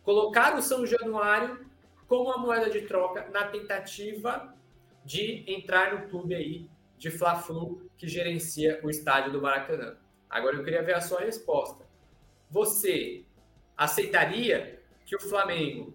Colocar 0.01 0.55
o 0.55 0.61
São 0.61 0.85
Januário 0.85 1.69
como 2.07 2.29
uma 2.29 2.37
moeda 2.37 2.69
de 2.69 2.83
troca 2.83 3.29
na 3.31 3.47
tentativa 3.47 4.55
de 5.03 5.43
entrar 5.45 5.93
no 5.93 6.07
clube 6.07 6.33
aí 6.33 6.69
de 6.97 7.11
Fla-Flu 7.11 7.89
que 7.97 8.07
gerencia 8.07 8.79
o 8.81 8.89
estádio 8.89 9.33
do 9.33 9.41
Maracanã. 9.41 9.97
Agora 10.29 10.55
eu 10.55 10.63
queria 10.63 10.81
ver 10.81 10.95
a 10.95 11.01
sua 11.01 11.19
resposta. 11.19 11.85
Você 12.49 13.25
aceitaria 13.75 14.81
que 15.05 15.17
o 15.17 15.19
Flamengo 15.19 15.93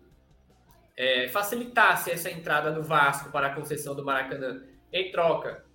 é, 0.94 1.28
facilitasse 1.28 2.11
essa 2.11 2.30
entrada 2.30 2.70
do 2.70 2.82
Vasco 2.82 3.32
para 3.32 3.46
a 3.46 3.54
concessão 3.54 3.94
do 3.94 4.04
Maracanã 4.04 4.62
em 4.92 5.11
troca 5.11 5.66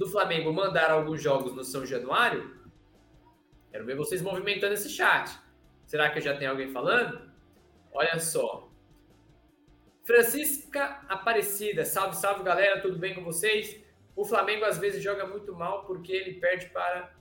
do 0.00 0.06
Flamengo 0.06 0.50
mandar 0.50 0.90
alguns 0.90 1.22
jogos 1.22 1.54
no 1.54 1.62
São 1.62 1.84
Januário? 1.84 2.56
Quero 3.70 3.84
ver 3.84 3.94
vocês 3.94 4.22
movimentando 4.22 4.72
esse 4.72 4.88
chat. 4.88 5.38
Será 5.84 6.08
que 6.08 6.22
já 6.22 6.34
tem 6.34 6.48
alguém 6.48 6.72
falando? 6.72 7.30
Olha 7.92 8.18
só. 8.18 8.66
Francisca 10.02 11.02
Aparecida, 11.06 11.84
salve, 11.84 12.16
salve 12.16 12.42
galera, 12.42 12.80
tudo 12.80 12.98
bem 12.98 13.14
com 13.14 13.22
vocês? 13.22 13.78
O 14.16 14.24
Flamengo 14.24 14.64
às 14.64 14.78
vezes 14.78 15.02
joga 15.02 15.26
muito 15.26 15.54
mal 15.54 15.84
porque 15.84 16.12
ele 16.12 16.40
perde 16.40 16.70
para 16.70 17.12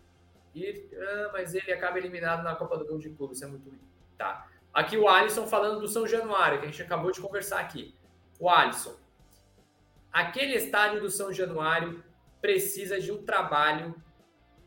ir, 0.55 0.89
ah, 0.97 1.31
mas 1.33 1.53
ele 1.53 1.73
acaba 1.73 1.97
eliminado 1.97 2.43
na 2.43 2.55
Copa 2.55 2.77
do 2.77 2.85
Mundo 2.85 3.01
de 3.01 3.09
Clube, 3.09 3.33
isso 3.33 3.43
é 3.43 3.47
muito 3.47 3.69
ruim. 3.69 3.81
Tá. 4.17 4.47
Aqui 4.73 4.97
o 4.97 5.09
Alisson 5.09 5.45
falando 5.47 5.81
do 5.81 5.87
São 5.89 6.07
Januário, 6.07 6.59
que 6.61 6.65
a 6.65 6.69
gente 6.69 6.81
acabou 6.81 7.11
de 7.11 7.19
conversar 7.19 7.59
aqui. 7.59 7.93
O 8.39 8.49
Alisson. 8.49 8.95
Aquele 10.13 10.55
estádio 10.55 11.01
do 11.01 11.09
São 11.09 11.33
Januário 11.33 12.07
precisa 12.41 12.99
de 12.99 13.11
um 13.11 13.23
trabalho 13.23 13.95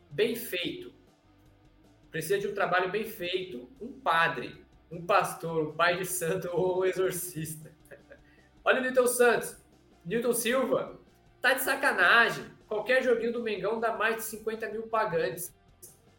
bem 0.09 0.35
feito. 0.35 0.93
Precisa 2.11 2.37
de 2.37 2.47
um 2.47 2.53
trabalho 2.53 2.91
bem 2.91 3.05
feito, 3.05 3.69
um 3.81 3.91
padre, 3.91 4.63
um 4.91 5.05
pastor, 5.05 5.69
um 5.69 5.75
pai 5.75 5.97
de 5.97 6.05
santo 6.05 6.49
ou 6.51 6.81
um 6.81 6.85
exorcista. 6.85 7.71
Olha 8.63 8.79
o 8.79 8.83
Newton 8.83 9.07
Santos, 9.07 9.57
Newton 10.05 10.33
Silva, 10.33 10.99
tá 11.41 11.53
de 11.53 11.61
sacanagem. 11.61 12.45
Qualquer 12.67 13.03
joguinho 13.03 13.33
do 13.33 13.43
Mengão 13.43 13.79
dá 13.79 13.93
mais 13.93 14.17
de 14.17 14.23
50 14.23 14.69
mil 14.69 14.83
pagantes. 14.83 15.55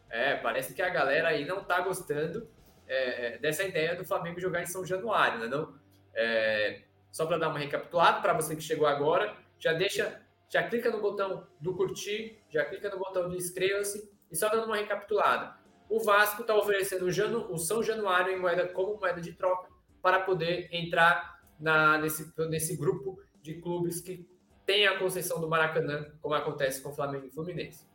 É, 0.09 0.35
parece 0.35 0.73
que 0.73 0.81
a 0.81 0.89
galera 0.89 1.29
aí 1.29 1.45
não 1.45 1.63
tá 1.63 1.81
gostando 1.81 2.47
é, 2.87 3.37
dessa 3.39 3.63
ideia 3.63 3.95
do 3.95 4.05
Flamengo 4.05 4.39
jogar 4.39 4.61
em 4.61 4.65
São 4.65 4.85
Januário, 4.85 5.39
né? 5.39 5.47
Não, 5.47 5.73
é, 6.13 6.81
só 7.11 7.25
para 7.25 7.37
dar 7.37 7.49
uma 7.49 7.59
recapitulada, 7.59 8.21
para 8.21 8.33
você 8.33 8.55
que 8.55 8.61
chegou 8.61 8.87
agora, 8.87 9.35
já 9.59 9.73
deixa, 9.73 10.21
já 10.55 10.63
clica 10.63 10.89
no 10.89 11.01
botão 11.01 11.45
do 11.59 11.75
curtir, 11.75 12.41
já 12.49 12.63
clica 12.63 12.89
no 12.89 12.97
botão 12.97 13.27
do 13.27 13.35
inscreva-se 13.35 14.09
e 14.31 14.37
só 14.37 14.47
dando 14.47 14.67
uma 14.67 14.77
recapitulada. 14.77 15.53
O 15.89 15.99
Vasco 15.99 16.43
está 16.43 16.55
oferecendo 16.55 17.05
o, 17.51 17.57
São 17.57 17.83
Januário 17.83 18.31
em 18.31 18.39
moeda 18.39 18.65
como 18.69 18.97
moeda 18.97 19.19
de 19.19 19.33
troca 19.33 19.69
para 20.01 20.21
poder 20.21 20.69
entrar 20.71 21.41
na, 21.59 21.97
nesse, 21.97 22.33
nesse 22.47 22.77
grupo 22.77 23.21
de 23.41 23.55
clubes 23.55 23.99
que 23.99 24.25
tem 24.65 24.87
a 24.87 24.97
concessão 24.97 25.41
do 25.41 25.49
Maracanã, 25.49 26.09
como 26.21 26.33
acontece 26.33 26.81
com 26.81 26.87
o 26.87 26.95
Flamengo 26.95 27.25
e 27.25 27.31
Fluminense. 27.31 27.85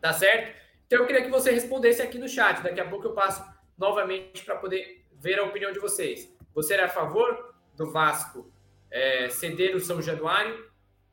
Tá 0.00 0.12
certo? 0.12 0.56
Então 0.86 1.00
eu 1.00 1.06
queria 1.06 1.24
que 1.24 1.30
você 1.30 1.50
respondesse 1.50 2.00
aqui 2.00 2.16
no 2.16 2.28
chat. 2.28 2.62
Daqui 2.62 2.78
a 2.78 2.88
pouco 2.88 3.08
eu 3.08 3.12
passo 3.12 3.44
novamente 3.76 4.44
para 4.44 4.54
poder 4.54 5.04
ver 5.14 5.40
a 5.40 5.42
opinião 5.42 5.72
de 5.72 5.80
vocês. 5.80 6.32
Você 6.54 6.74
é 6.74 6.84
a 6.84 6.88
favor 6.88 7.56
do 7.74 7.90
Vasco 7.90 8.52
é, 8.88 9.28
ceder 9.30 9.74
o 9.74 9.80
São 9.80 10.00
Januário? 10.00 10.67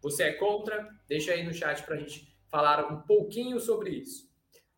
Você 0.06 0.22
é 0.22 0.34
contra? 0.34 0.88
Deixa 1.08 1.32
aí 1.32 1.44
no 1.44 1.52
chat 1.52 1.82
para 1.82 1.96
a 1.96 1.98
gente 1.98 2.32
falar 2.48 2.94
um 2.94 3.02
pouquinho 3.02 3.60
sobre 3.60 3.90
isso. 3.90 4.30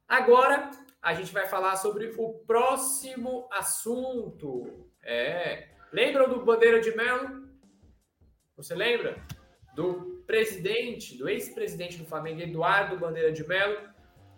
Agora 0.07 0.71
a 1.01 1.13
gente 1.13 1.33
vai 1.33 1.45
falar 1.47 1.75
sobre 1.75 2.15
o 2.17 2.35
próximo 2.45 3.45
assunto. 3.51 4.89
É, 5.03 5.67
lembram 5.91 6.29
do 6.29 6.45
Bandeira 6.45 6.79
de 6.79 6.95
Melo? 6.95 7.45
Você 8.55 8.73
lembra? 8.73 9.21
Do 9.75 10.23
presidente, 10.25 11.17
do 11.17 11.27
ex-presidente 11.27 11.97
do 11.97 12.05
Flamengo, 12.05 12.39
Eduardo 12.39 12.97
Bandeira 12.97 13.33
de 13.33 13.45
Melo. 13.45 13.89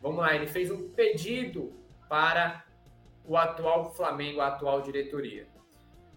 Vamos 0.01 0.21
lá, 0.21 0.33
ele 0.33 0.47
fez 0.47 0.71
um 0.71 0.89
pedido 0.89 1.71
para 2.09 2.65
o 3.23 3.37
atual 3.37 3.93
Flamengo, 3.93 4.41
a 4.41 4.47
atual 4.47 4.81
diretoria. 4.81 5.47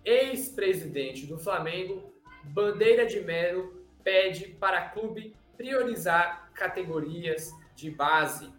Ex-presidente 0.02 1.26
do 1.26 1.38
Flamengo, 1.38 2.11
Bandeira 2.42 3.04
de 3.04 3.20
Melo, 3.20 3.82
pede 4.03 4.49
para 4.49 4.88
clube 4.91 5.35
priorizar 5.57 6.51
categorias 6.55 7.53
de 7.75 7.91
base. 7.91 8.53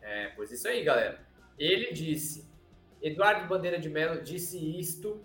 É, 0.00 0.28
pois 0.36 0.50
isso 0.50 0.68
aí, 0.68 0.82
galera. 0.82 1.26
Ele 1.58 1.92
disse, 1.92 2.48
Eduardo 3.02 3.46
Bandeira 3.46 3.78
de 3.78 3.88
Melo 3.88 4.22
disse 4.22 4.58
isto 4.78 5.24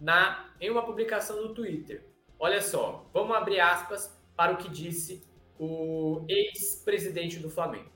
na 0.00 0.50
em 0.60 0.70
uma 0.70 0.84
publicação 0.84 1.42
no 1.42 1.54
Twitter. 1.54 2.04
Olha 2.38 2.60
só, 2.60 3.08
vamos 3.12 3.36
abrir 3.36 3.60
aspas 3.60 4.14
para 4.34 4.52
o 4.52 4.56
que 4.56 4.68
disse 4.68 5.26
o 5.58 6.24
ex-presidente 6.28 7.38
do 7.38 7.48
Flamengo. 7.48 7.90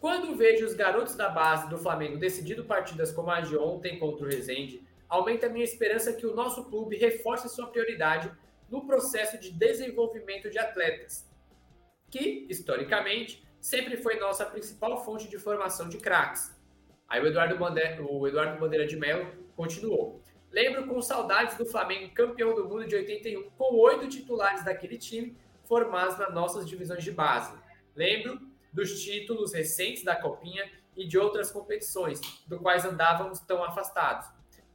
Quando 0.00 0.34
vejo 0.34 0.64
os 0.64 0.74
garotos 0.74 1.14
da 1.14 1.28
base 1.28 1.68
do 1.68 1.78
Flamengo 1.78 2.16
decidindo 2.16 2.64
partidas 2.64 3.12
como 3.12 3.30
a 3.30 3.40
de 3.40 3.56
ontem 3.56 3.98
contra 3.98 4.24
o 4.24 4.28
Rezende, 4.28 4.82
aumenta 5.08 5.46
a 5.46 5.50
minha 5.50 5.64
esperança 5.64 6.12
que 6.12 6.26
o 6.26 6.34
nosso 6.34 6.64
clube 6.64 6.96
reforce 6.96 7.48
sua 7.48 7.66
prioridade 7.66 8.32
no 8.70 8.86
processo 8.86 9.38
de 9.38 9.50
desenvolvimento 9.50 10.48
de 10.48 10.58
atletas, 10.58 11.28
que, 12.08 12.46
historicamente, 12.48 13.44
sempre 13.60 13.96
foi 13.96 14.18
nossa 14.18 14.46
principal 14.46 15.04
fonte 15.04 15.28
de 15.28 15.38
formação 15.38 15.88
de 15.88 15.98
craques. 15.98 16.54
Aí 17.08 17.20
o 17.20 17.26
Eduardo, 17.26 17.58
Bandeira, 17.58 18.02
o 18.02 18.26
Eduardo 18.26 18.58
Bandeira 18.58 18.86
de 18.86 18.96
Mello 18.96 19.26
continuou. 19.56 20.22
Lembro 20.50 20.86
com 20.86 21.00
saudades 21.02 21.56
do 21.56 21.66
Flamengo 21.66 22.12
campeão 22.14 22.54
do 22.54 22.68
mundo 22.68 22.86
de 22.86 22.94
81, 22.94 23.50
com 23.50 23.74
oito 23.76 24.08
titulares 24.08 24.64
daquele 24.64 24.96
time 24.96 25.36
formados 25.64 26.18
nas 26.18 26.34
nossas 26.34 26.68
divisões 26.68 27.04
de 27.04 27.12
base. 27.12 27.56
Lembro 27.94 28.40
dos 28.72 29.02
títulos 29.02 29.52
recentes 29.52 30.02
da 30.02 30.16
Copinha 30.16 30.68
e 30.96 31.06
de 31.06 31.18
outras 31.18 31.50
competições, 31.50 32.20
do 32.46 32.58
quais 32.58 32.84
andávamos 32.84 33.40
tão 33.40 33.62
afastados. 33.62 34.28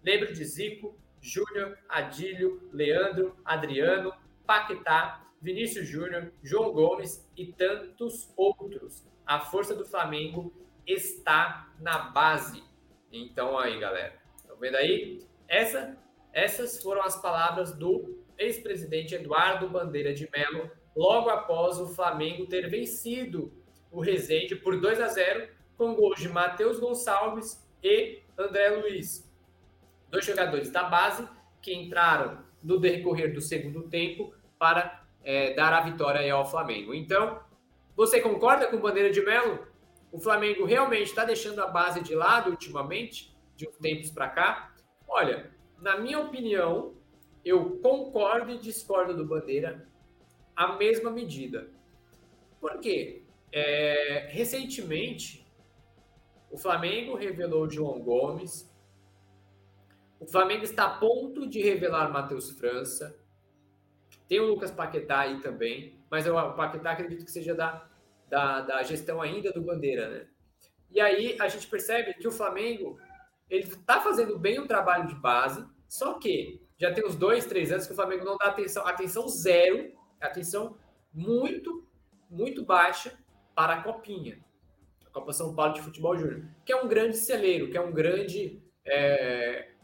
Lembro 0.04 0.34
de 0.34 0.44
Zico, 0.46 0.98
Júnior, 1.22 1.78
Adílio, 1.90 2.70
Leandro, 2.72 3.36
Adriano, 3.44 4.14
Paquetá, 4.46 5.26
Vinícius 5.42 5.88
Júnior, 5.88 6.32
João 6.44 6.72
Gomes 6.72 7.28
e 7.36 7.52
tantos 7.54 8.32
outros. 8.36 9.06
A 9.26 9.40
força 9.40 9.76
do 9.76 9.86
Flamengo 9.86 10.54
está 10.86 11.74
na 11.80 11.98
base. 11.98 12.64
Então 13.12 13.58
aí, 13.58 13.80
galera. 13.80 14.14
Estão 14.36 14.58
vendo 14.58 14.76
aí? 14.76 15.26
Essa, 15.48 15.98
essas 16.34 16.82
foram 16.82 17.02
as 17.04 17.22
palavras 17.22 17.74
do 17.74 18.24
ex-presidente 18.38 19.16
Eduardo 19.16 19.70
Bandeira 19.70 20.14
de 20.14 20.30
Mello 20.32 20.70
logo 20.96 21.30
após 21.30 21.80
o 21.80 21.88
Flamengo 21.88 22.48
ter 22.48 22.70
vencido 22.70 23.52
o 23.92 24.02
Resende 24.02 24.56
por 24.56 24.80
2 24.80 25.02
a 25.02 25.08
0 25.08 25.50
com 25.78 25.94
gols 25.94 26.20
de 26.20 26.30
Matheus 26.30 26.80
Gonçalves 26.80 27.66
e 27.84 28.22
André 28.38 28.70
Luiz. 28.70 29.25
Dois 30.10 30.26
jogadores 30.26 30.72
da 30.72 30.84
base 30.84 31.28
que 31.62 31.74
entraram 31.74 32.40
no 32.64 32.80
decorrer 32.80 33.34
do 33.34 33.42
segundo 33.42 33.84
tempo 33.84 34.34
para 34.58 35.06
é, 35.24 35.54
dar 35.54 35.74
a 35.74 35.82
vitória 35.82 36.34
ao 36.34 36.46
Flamengo. 36.50 36.94
Então, 36.94 37.40
você 37.96 38.22
concorda 38.22 38.68
com 38.68 38.78
Bandeira 38.78 39.12
de 39.12 39.22
Melo? 39.22 39.68
O 40.12 40.20
Flamengo 40.20 40.66
realmente 40.66 41.08
está 41.08 41.26
deixando 41.26 41.62
a 41.62 41.68
base 41.68 42.02
de 42.02 42.16
lado 42.16 42.52
ultimamente, 42.52 43.36
de 43.56 43.68
tempos 43.82 44.12
para 44.12 44.30
cá? 44.30 44.74
Olha, 45.08 45.52
na 45.82 45.98
minha 45.98 46.20
opinião, 46.20 46.94
eu 47.44 47.80
concordo 47.82 48.52
e 48.52 48.58
discordo 48.58 49.16
do 49.16 49.26
Bandeira 49.26 49.88
a 50.56 50.74
mesma 50.74 51.12
medida. 51.12 51.70
Por 52.60 52.80
quê? 52.80 53.24
É, 53.52 54.28
recentemente, 54.32 55.46
o 56.52 56.58
Flamengo 56.58 57.16
revelou 57.16 57.70
João 57.70 58.00
Gomes, 58.00 58.74
o 60.26 60.32
Flamengo 60.32 60.64
está 60.64 60.86
a 60.86 60.98
ponto 60.98 61.48
de 61.48 61.62
revelar 61.62 62.12
Matheus 62.12 62.50
França, 62.52 63.16
tem 64.28 64.40
o 64.40 64.48
Lucas 64.48 64.72
Paquetá 64.72 65.20
aí 65.20 65.40
também, 65.40 66.00
mas 66.10 66.26
o 66.28 66.34
Paquetá 66.54 66.92
acredito 66.92 67.24
que 67.24 67.32
seja 67.32 67.54
da, 67.54 67.88
da, 68.28 68.62
da 68.62 68.84
gestão 68.84 69.22
ainda 69.22 69.52
do 69.52 69.62
Bandeira, 69.62 70.10
né? 70.10 70.28
E 70.90 71.00
aí 71.00 71.38
a 71.40 71.48
gente 71.48 71.68
percebe 71.68 72.16
que 72.16 72.28
o 72.28 72.32
Flamengo 72.32 72.98
ele 73.50 73.66
está 73.66 74.02
fazendo 74.02 74.40
bem 74.40 74.60
o 74.60 74.68
trabalho 74.68 75.08
de 75.08 75.16
base, 75.16 75.64
só 75.88 76.16
que 76.16 76.60
já 76.78 76.92
tem 76.92 77.06
uns 77.06 77.16
dois, 77.16 77.46
três 77.46 77.72
anos 77.72 77.86
que 77.86 77.94
o 77.94 77.96
Flamengo 77.96 78.26
não 78.26 78.38
dá 78.38 78.48
atenção, 78.48 78.86
atenção 78.88 79.28
zero, 79.28 79.94
atenção 80.20 80.76
muito, 81.14 81.88
muito 82.30 82.66
baixa 82.66 83.16
para 83.54 83.76
a 83.76 83.84
Copinha, 83.84 84.44
a 85.06 85.10
Copa 85.12 85.32
São 85.32 85.54
Paulo 85.54 85.74
de 85.74 85.82
Futebol 85.82 86.18
Júnior, 86.18 86.46
que 86.66 86.74
é 86.74 86.76
um 86.76 86.88
grande 86.88 87.18
celeiro, 87.18 87.70
que 87.70 87.78
é 87.78 87.82
um 87.82 87.94
grande, 87.94 88.60
é, 88.84 89.75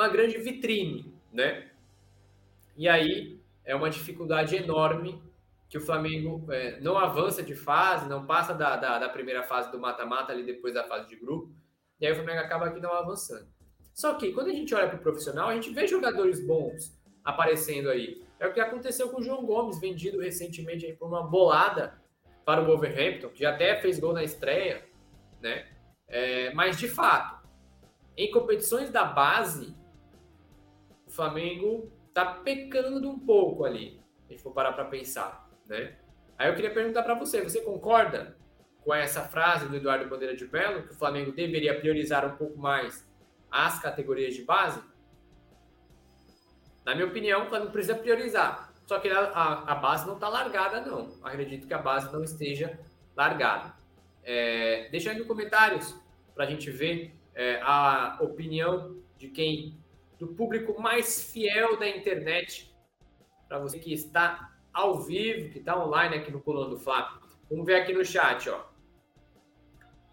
uma 0.00 0.08
grande 0.08 0.38
vitrine, 0.38 1.14
né? 1.32 1.70
E 2.76 2.88
aí 2.88 3.38
é 3.64 3.74
uma 3.74 3.90
dificuldade 3.90 4.56
enorme 4.56 5.22
que 5.68 5.78
o 5.78 5.80
Flamengo 5.80 6.50
é, 6.50 6.80
não 6.80 6.96
avança 6.98 7.42
de 7.42 7.54
fase, 7.54 8.08
não 8.08 8.26
passa 8.26 8.54
da, 8.54 8.76
da, 8.76 8.98
da 8.98 9.08
primeira 9.08 9.42
fase 9.42 9.70
do 9.70 9.78
mata-mata 9.78 10.32
ali 10.32 10.42
depois 10.42 10.74
da 10.74 10.84
fase 10.84 11.08
de 11.08 11.16
grupo, 11.16 11.54
e 12.00 12.06
aí 12.06 12.12
o 12.12 12.16
Flamengo 12.16 12.40
acaba 12.40 12.66
aqui 12.66 12.80
não 12.80 12.92
avançando. 12.92 13.46
Só 13.92 14.14
que 14.14 14.32
quando 14.32 14.48
a 14.48 14.52
gente 14.52 14.74
olha 14.74 14.88
para 14.88 14.96
o 14.96 15.02
profissional, 15.02 15.48
a 15.48 15.54
gente 15.54 15.70
vê 15.70 15.86
jogadores 15.86 16.44
bons 16.44 16.98
aparecendo 17.22 17.90
aí. 17.90 18.24
É 18.38 18.46
o 18.46 18.52
que 18.52 18.60
aconteceu 18.60 19.10
com 19.10 19.20
o 19.20 19.22
João 19.22 19.44
Gomes, 19.44 19.78
vendido 19.78 20.20
recentemente 20.20 20.86
aí 20.86 20.94
por 20.94 21.06
uma 21.06 21.22
bolada 21.22 22.00
para 22.44 22.62
o 22.62 22.66
Wolverhampton, 22.66 23.28
que 23.28 23.40
já 23.40 23.50
até 23.50 23.78
fez 23.80 24.00
gol 24.00 24.14
na 24.14 24.24
estreia, 24.24 24.84
né? 25.40 25.68
É, 26.08 26.52
mas 26.54 26.78
de 26.78 26.88
fato, 26.88 27.46
em 28.16 28.30
competições 28.30 28.90
da 28.90 29.04
base, 29.04 29.76
Flamengo 31.20 31.92
tá 32.14 32.24
pecando 32.24 33.10
um 33.10 33.18
pouco 33.18 33.66
ali, 33.66 34.00
se 34.26 34.38
for 34.38 34.54
parar 34.54 34.72
para 34.72 34.86
pensar, 34.86 35.46
né? 35.66 35.98
Aí 36.38 36.48
eu 36.48 36.54
queria 36.54 36.72
perguntar 36.72 37.02
para 37.02 37.12
você, 37.12 37.42
você 37.42 37.60
concorda 37.60 38.38
com 38.80 38.94
essa 38.94 39.20
frase 39.20 39.68
do 39.68 39.76
Eduardo 39.76 40.08
Bandeira 40.08 40.34
de 40.34 40.50
Mello, 40.50 40.84
que 40.84 40.94
o 40.94 40.96
Flamengo 40.96 41.30
deveria 41.30 41.78
priorizar 41.78 42.24
um 42.26 42.38
pouco 42.38 42.58
mais 42.58 43.06
as 43.50 43.78
categorias 43.82 44.34
de 44.34 44.44
base? 44.44 44.80
Na 46.86 46.94
minha 46.94 47.06
opinião, 47.06 47.44
o 47.44 47.48
Flamengo 47.50 47.70
precisa 47.70 47.94
priorizar. 47.94 48.72
Só 48.86 48.98
que 48.98 49.10
a, 49.10 49.20
a, 49.20 49.72
a 49.72 49.74
base 49.74 50.06
não 50.06 50.14
está 50.14 50.26
largada, 50.26 50.80
não. 50.80 51.14
Acredito 51.22 51.66
que 51.66 51.74
a 51.74 51.78
base 51.78 52.10
não 52.10 52.24
esteja 52.24 52.80
largada. 53.14 53.74
É, 54.24 54.88
deixa 54.90 55.10
aí 55.10 55.18
nos 55.18 55.26
comentários 55.26 55.94
para 56.34 56.44
a 56.44 56.48
gente 56.48 56.70
ver 56.70 57.14
é, 57.34 57.60
a 57.60 58.16
opinião 58.22 58.96
de 59.18 59.28
quem 59.28 59.78
do 60.20 60.28
público 60.28 60.80
mais 60.80 61.32
fiel 61.32 61.78
da 61.78 61.88
internet, 61.88 62.70
para 63.48 63.58
você 63.58 63.78
que 63.78 63.90
está 63.90 64.54
ao 64.70 65.00
vivo, 65.00 65.50
que 65.50 65.58
está 65.58 65.82
online 65.82 66.16
aqui 66.16 66.30
no 66.30 66.42
Coluna 66.42 66.68
do 66.68 66.78
Flávio. 66.78 67.18
Vamos 67.48 67.64
ver 67.64 67.76
aqui 67.76 67.94
no 67.94 68.04
chat, 68.04 68.48
ó. 68.50 68.66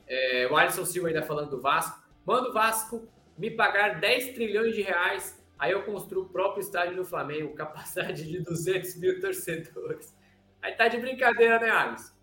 É, 0.07 0.47
o 0.49 0.55
Alisson 0.55 0.85
Silva 0.85 1.09
ainda 1.09 1.21
falando 1.21 1.49
do 1.49 1.61
Vasco. 1.61 2.01
Manda 2.25 2.49
o 2.49 2.53
Vasco 2.53 3.05
me 3.37 3.51
pagar 3.51 3.99
10 3.99 4.33
trilhões 4.33 4.73
de 4.73 4.81
reais, 4.81 5.45
aí 5.59 5.73
eu 5.73 5.83
construo 5.83 6.23
o 6.23 6.29
próprio 6.29 6.61
estádio 6.61 6.95
do 6.95 7.03
Flamengo, 7.03 7.53
capacidade 7.53 8.25
de 8.25 8.39
200 8.39 8.95
mil 8.95 9.19
torcedores. 9.19 10.17
Aí 10.61 10.73
tá 10.73 10.87
de 10.87 10.97
brincadeira, 10.97 11.59
né, 11.59 11.69
Alisson? 11.69 12.15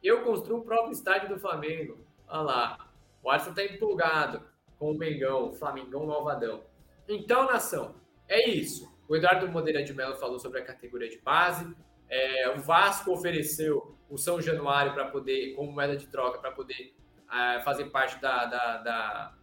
Eu 0.00 0.22
construo 0.22 0.60
o 0.60 0.64
próprio 0.64 0.92
estádio 0.92 1.28
do 1.28 1.40
Flamengo. 1.40 1.98
Olha 2.28 2.40
lá. 2.40 2.90
O 3.20 3.30
Alisson 3.30 3.52
tá 3.52 3.64
empolgado 3.64 4.42
com 4.78 4.92
o 4.92 4.96
Mengão, 4.96 5.48
o 5.48 5.52
Flamengão 5.52 6.06
Malvadão. 6.06 6.62
Então, 7.08 7.46
nação, 7.46 7.94
é 8.28 8.48
isso. 8.48 8.92
O 9.08 9.14
Eduardo 9.14 9.48
Modeira 9.48 9.82
de 9.84 9.94
Mello 9.94 10.16
falou 10.16 10.38
sobre 10.38 10.58
a 10.58 10.64
categoria 10.64 11.08
de 11.08 11.18
base. 11.18 11.72
É, 12.08 12.50
o 12.50 12.60
Vasco 12.60 13.12
ofereceu 13.12 13.96
o 14.08 14.16
São 14.16 14.40
Januário 14.40 14.94
para 14.94 15.06
poder, 15.06 15.54
como 15.54 15.70
moeda 15.70 15.96
de 15.96 16.06
troca, 16.08 16.38
para 16.38 16.50
poder 16.50 16.94
é, 17.32 17.60
fazer 17.60 17.86
parte 17.86 18.20
da, 18.20 18.46
da, 18.46 18.76
da, 18.78 19.34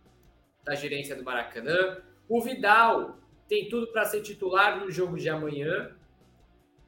da, 0.64 0.76
gerência 0.76 1.16
do 1.16 1.24
Maracanã. 1.24 2.02
O 2.28 2.42
Vidal 2.42 3.18
tem 3.48 3.70
tudo 3.70 3.88
para 3.88 4.06
ser 4.06 4.22
titular 4.22 4.80
no 4.80 4.92
jogo 4.92 5.18
de 5.18 5.30
amanhã. 5.30 5.96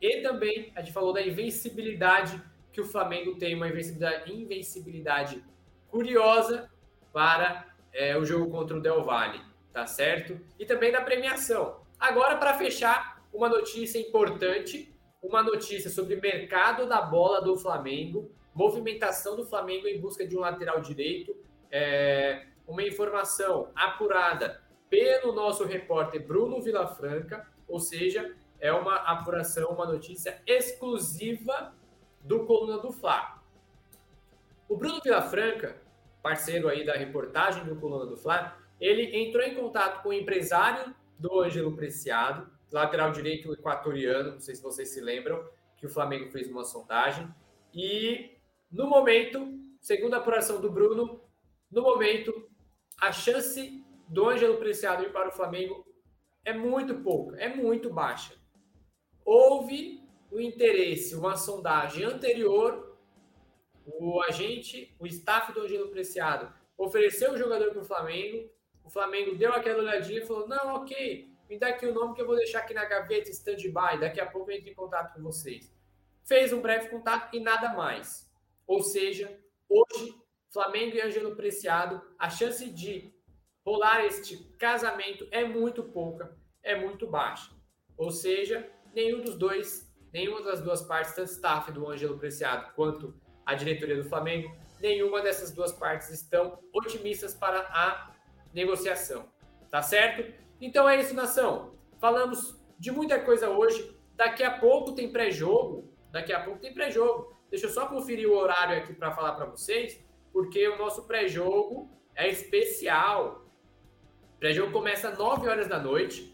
E 0.01 0.21
também 0.21 0.73
a 0.75 0.81
gente 0.81 0.91
falou 0.91 1.13
da 1.13 1.21
invencibilidade 1.21 2.41
que 2.73 2.81
o 2.81 2.85
Flamengo 2.85 3.37
tem, 3.37 3.55
uma 3.55 3.69
invencibilidade, 3.69 4.33
invencibilidade 4.33 5.43
curiosa 5.87 6.69
para 7.13 7.73
é, 7.93 8.17
o 8.17 8.25
jogo 8.25 8.51
contra 8.51 8.75
o 8.75 8.81
Del 8.81 9.01
Valle 9.01 9.54
tá 9.75 9.85
certo? 9.85 10.39
E 10.57 10.65
também 10.65 10.89
da 10.89 11.01
premiação. 11.01 11.81
Agora, 11.99 12.37
para 12.37 12.53
fechar, 12.53 13.21
uma 13.33 13.49
notícia 13.49 13.99
importante, 13.99 14.89
uma 15.21 15.43
notícia 15.43 15.89
sobre 15.89 16.15
mercado 16.15 16.87
da 16.87 17.01
bola 17.01 17.41
do 17.41 17.57
Flamengo, 17.57 18.31
movimentação 18.53 19.35
do 19.35 19.45
Flamengo 19.45 19.85
em 19.85 19.99
busca 19.99 20.25
de 20.25 20.37
um 20.37 20.39
lateral 20.39 20.79
direito, 20.79 21.35
é, 21.69 22.45
uma 22.65 22.83
informação 22.83 23.69
apurada 23.75 24.61
pelo 24.89 25.33
nosso 25.33 25.65
repórter 25.65 26.25
Bruno 26.25 26.61
Vilafranca, 26.61 27.45
ou 27.67 27.81
seja, 27.81 28.33
é 28.61 28.71
uma 28.71 28.95
apuração, 28.95 29.71
uma 29.71 29.85
notícia 29.85 30.41
exclusiva 30.47 31.75
do 32.21 32.45
Coluna 32.45 32.77
do 32.77 32.93
Fla. 32.93 33.43
O 34.69 34.77
Bruno 34.77 35.01
Vilafranca, 35.03 35.75
parceiro 36.23 36.69
aí 36.69 36.85
da 36.85 36.93
reportagem 36.93 37.65
do 37.65 37.75
Coluna 37.75 38.05
do 38.05 38.15
Fla, 38.15 38.57
ele 38.85 39.15
entrou 39.17 39.43
em 39.43 39.55
contato 39.55 40.03
com 40.03 40.09
o 40.09 40.13
empresário 40.13 40.93
do 41.17 41.41
Ângelo 41.41 41.75
Preciado, 41.75 42.49
lateral 42.71 43.11
direito 43.11 43.53
equatoriano, 43.53 44.33
não 44.33 44.39
sei 44.39 44.55
se 44.55 44.61
vocês 44.61 44.89
se 44.89 45.01
lembram, 45.01 45.47
que 45.77 45.85
o 45.85 45.89
Flamengo 45.89 46.29
fez 46.29 46.49
uma 46.49 46.63
sondagem. 46.63 47.27
E 47.73 48.37
no 48.71 48.87
momento, 48.87 49.59
segundo 49.79 50.13
a 50.13 50.17
apuração 50.17 50.59
do 50.59 50.71
Bruno, 50.71 51.21
no 51.71 51.81
momento, 51.81 52.49
a 52.99 53.11
chance 53.11 53.83
do 54.07 54.29
Ângelo 54.29 54.57
Preciado 54.57 55.03
ir 55.03 55.11
para 55.11 55.29
o 55.29 55.31
Flamengo 55.31 55.85
é 56.43 56.53
muito 56.53 56.95
pouca, 57.01 57.35
é 57.37 57.53
muito 57.53 57.89
baixa. 57.89 58.35
Houve 59.23 60.03
o 60.31 60.39
interesse, 60.39 61.15
uma 61.15 61.35
sondagem 61.35 62.03
anterior, 62.03 62.97
o 63.85 64.21
agente, 64.21 64.95
o 64.99 65.07
staff 65.07 65.53
do 65.53 65.61
Ângelo 65.61 65.89
Preciado 65.89 66.53
ofereceu 66.77 67.33
o 67.33 67.37
jogador 67.37 67.71
para 67.71 67.81
o 67.81 67.85
Flamengo, 67.85 68.49
o 68.85 68.89
Flamengo 68.89 69.35
deu 69.35 69.51
aquela 69.51 69.79
olhadinha 69.79 70.19
e 70.19 70.25
falou: 70.25 70.47
não, 70.47 70.75
ok, 70.75 71.27
me 71.49 71.57
dá 71.57 71.69
aqui 71.69 71.87
o 71.87 71.93
nome 71.93 72.13
que 72.13 72.21
eu 72.21 72.27
vou 72.27 72.35
deixar 72.35 72.59
aqui 72.59 72.73
na 72.73 72.85
gaveta 72.85 73.29
stand-by, 73.31 73.99
daqui 73.99 74.21
a 74.21 74.25
pouco 74.25 74.51
eu 74.51 74.57
entro 74.57 74.69
em 74.69 74.75
contato 74.75 75.13
com 75.13 75.23
vocês. 75.23 75.73
Fez 76.23 76.53
um 76.53 76.61
breve 76.61 76.89
contato 76.89 77.35
e 77.35 77.39
nada 77.39 77.73
mais. 77.73 78.31
Ou 78.65 78.81
seja, 78.81 79.39
hoje, 79.67 80.15
Flamengo 80.51 80.95
e 80.95 81.01
Ângelo 81.01 81.35
Preciado, 81.35 82.01
a 82.17 82.29
chance 82.29 82.69
de 82.69 83.13
rolar 83.65 84.05
este 84.05 84.37
casamento 84.57 85.27
é 85.31 85.43
muito 85.43 85.83
pouca, 85.83 86.35
é 86.63 86.75
muito 86.75 87.07
baixa. 87.07 87.51
Ou 87.97 88.11
seja, 88.11 88.69
nenhum 88.93 89.21
dos 89.21 89.35
dois, 89.35 89.91
nenhuma 90.13 90.41
das 90.41 90.61
duas 90.61 90.81
partes, 90.83 91.13
tanto 91.13 91.31
staff 91.31 91.71
do 91.71 91.89
Ângelo 91.89 92.17
Preciado 92.17 92.73
quanto 92.75 93.19
a 93.45 93.53
diretoria 93.53 93.97
do 94.01 94.09
Flamengo, 94.09 94.55
nenhuma 94.79 95.21
dessas 95.21 95.51
duas 95.51 95.71
partes 95.71 96.09
estão 96.09 96.59
otimistas 96.73 97.33
para 97.33 97.59
a 97.59 98.14
negociação. 98.55 99.29
Tá 99.69 99.81
certo? 99.81 100.33
Então 100.59 100.87
é 100.87 100.99
isso, 100.99 101.13
nação. 101.13 101.75
Falamos 101.99 102.59
de 102.79 102.91
muita 102.91 103.19
coisa 103.19 103.49
hoje. 103.49 103.95
Daqui 104.15 104.43
a 104.43 104.57
pouco 104.57 104.93
tem 104.93 105.11
pré-jogo. 105.11 105.93
Daqui 106.11 106.31
a 106.31 106.41
pouco 106.41 106.59
tem 106.59 106.73
pré-jogo. 106.73 107.35
Deixa 107.49 107.65
eu 107.65 107.69
só 107.69 107.85
conferir 107.87 108.29
o 108.29 108.35
horário 108.35 108.77
aqui 108.77 108.93
para 108.93 109.11
falar 109.11 109.33
para 109.33 109.45
vocês, 109.45 110.03
porque 110.31 110.67
o 110.67 110.77
nosso 110.77 111.05
pré-jogo 111.05 111.89
é 112.15 112.29
especial. 112.29 113.45
O 114.35 114.39
pré-jogo 114.39 114.71
começa 114.71 115.09
às 115.09 115.17
9 115.17 115.47
horas 115.47 115.67
da 115.67 115.79
noite. 115.79 116.33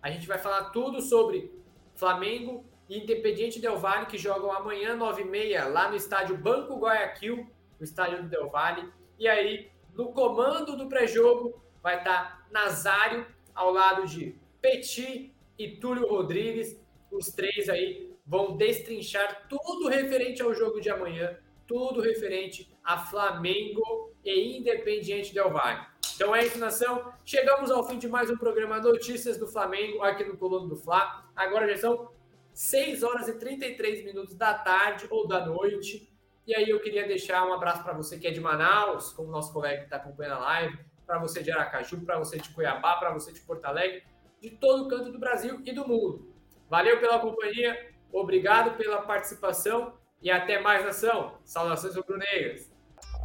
A 0.00 0.10
gente 0.10 0.26
vai 0.26 0.38
falar 0.38 0.70
tudo 0.70 1.00
sobre 1.00 1.52
Flamengo 1.94 2.64
e 2.88 2.98
Independiente 2.98 3.60
Del 3.60 3.78
Valle, 3.78 4.06
que 4.06 4.16
jogam 4.16 4.52
amanhã, 4.52 4.96
9h30, 4.96 5.66
lá 5.68 5.88
no 5.88 5.96
estádio 5.96 6.36
Banco 6.36 6.78
Guayaquil, 6.78 7.48
no 7.78 7.84
estádio 7.84 8.22
do 8.22 8.28
Del 8.28 8.48
Valle. 8.48 8.92
E 9.18 9.26
aí, 9.26 9.70
no 9.96 10.12
comando 10.12 10.76
do 10.76 10.88
pré-jogo, 10.88 11.60
vai 11.82 11.98
estar 11.98 12.46
Nazário, 12.50 13.26
ao 13.54 13.72
lado 13.72 14.06
de 14.06 14.36
Petit 14.60 15.34
e 15.58 15.76
Túlio 15.76 16.06
Rodrigues. 16.06 16.78
Os 17.10 17.30
três 17.30 17.68
aí 17.68 18.14
vão 18.26 18.56
destrinchar 18.56 19.46
tudo 19.48 19.88
referente 19.88 20.42
ao 20.42 20.54
jogo 20.54 20.80
de 20.80 20.90
amanhã, 20.90 21.38
tudo 21.66 22.00
referente 22.00 22.70
a 22.84 22.98
Flamengo 22.98 24.12
e 24.24 24.58
Independiente 24.58 25.32
Del 25.32 25.50
Valle. 25.50 25.86
Então 26.14 26.34
é 26.34 26.44
isso, 26.44 26.58
nação. 26.58 27.12
Chegamos 27.24 27.70
ao 27.70 27.86
fim 27.88 27.98
de 27.98 28.08
mais 28.08 28.30
um 28.30 28.36
programa 28.36 28.78
Notícias 28.78 29.38
do 29.38 29.46
Flamengo 29.46 30.02
aqui 30.02 30.24
no 30.24 30.36
Coluna 30.36 30.68
do 30.68 30.76
Fla. 30.76 31.24
Agora 31.34 31.68
já 31.68 31.76
são 31.76 32.10
6 32.52 33.02
horas 33.02 33.28
e 33.28 33.38
33 33.38 34.04
minutos 34.04 34.34
da 34.34 34.54
tarde 34.54 35.06
ou 35.10 35.26
da 35.26 35.44
noite. 35.46 36.08
E 36.46 36.54
aí 36.54 36.70
eu 36.70 36.78
queria 36.78 37.06
deixar 37.08 37.44
um 37.44 37.52
abraço 37.52 37.82
para 37.82 37.92
você 37.92 38.18
que 38.18 38.26
é 38.26 38.30
de 38.30 38.40
Manaus, 38.40 39.12
como 39.12 39.32
nosso 39.32 39.52
colega 39.52 39.78
que 39.78 39.84
está 39.84 39.96
acompanhando 39.96 40.34
a 40.34 40.38
live, 40.38 40.78
para 41.04 41.18
você 41.18 41.42
de 41.42 41.50
Aracaju, 41.50 42.00
para 42.02 42.18
você 42.18 42.38
de 42.38 42.48
Cuiabá, 42.50 42.96
para 42.96 43.12
você 43.12 43.32
de 43.32 43.40
Porto 43.40 43.64
Alegre, 43.64 44.04
de 44.40 44.50
todo 44.50 44.84
o 44.84 44.88
canto 44.88 45.10
do 45.10 45.18
Brasil 45.18 45.60
e 45.64 45.72
do 45.72 45.86
mundo. 45.86 46.32
Valeu 46.70 47.00
pela 47.00 47.18
companhia, 47.18 47.90
obrigado 48.12 48.76
pela 48.76 49.02
participação 49.02 49.94
e 50.22 50.30
até 50.30 50.60
mais, 50.60 50.84
nação. 50.84 51.36
Saudações 51.44 51.96
rubro-negras. 51.96 52.72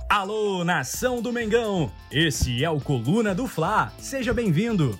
Alô, 0.09 0.63
nação 0.63 1.21
do 1.21 1.31
Mengão! 1.31 1.91
Esse 2.11 2.63
é 2.63 2.69
o 2.69 2.81
Coluna 2.81 3.35
do 3.35 3.47
Fla. 3.47 3.93
Seja 3.99 4.33
bem-vindo. 4.33 4.99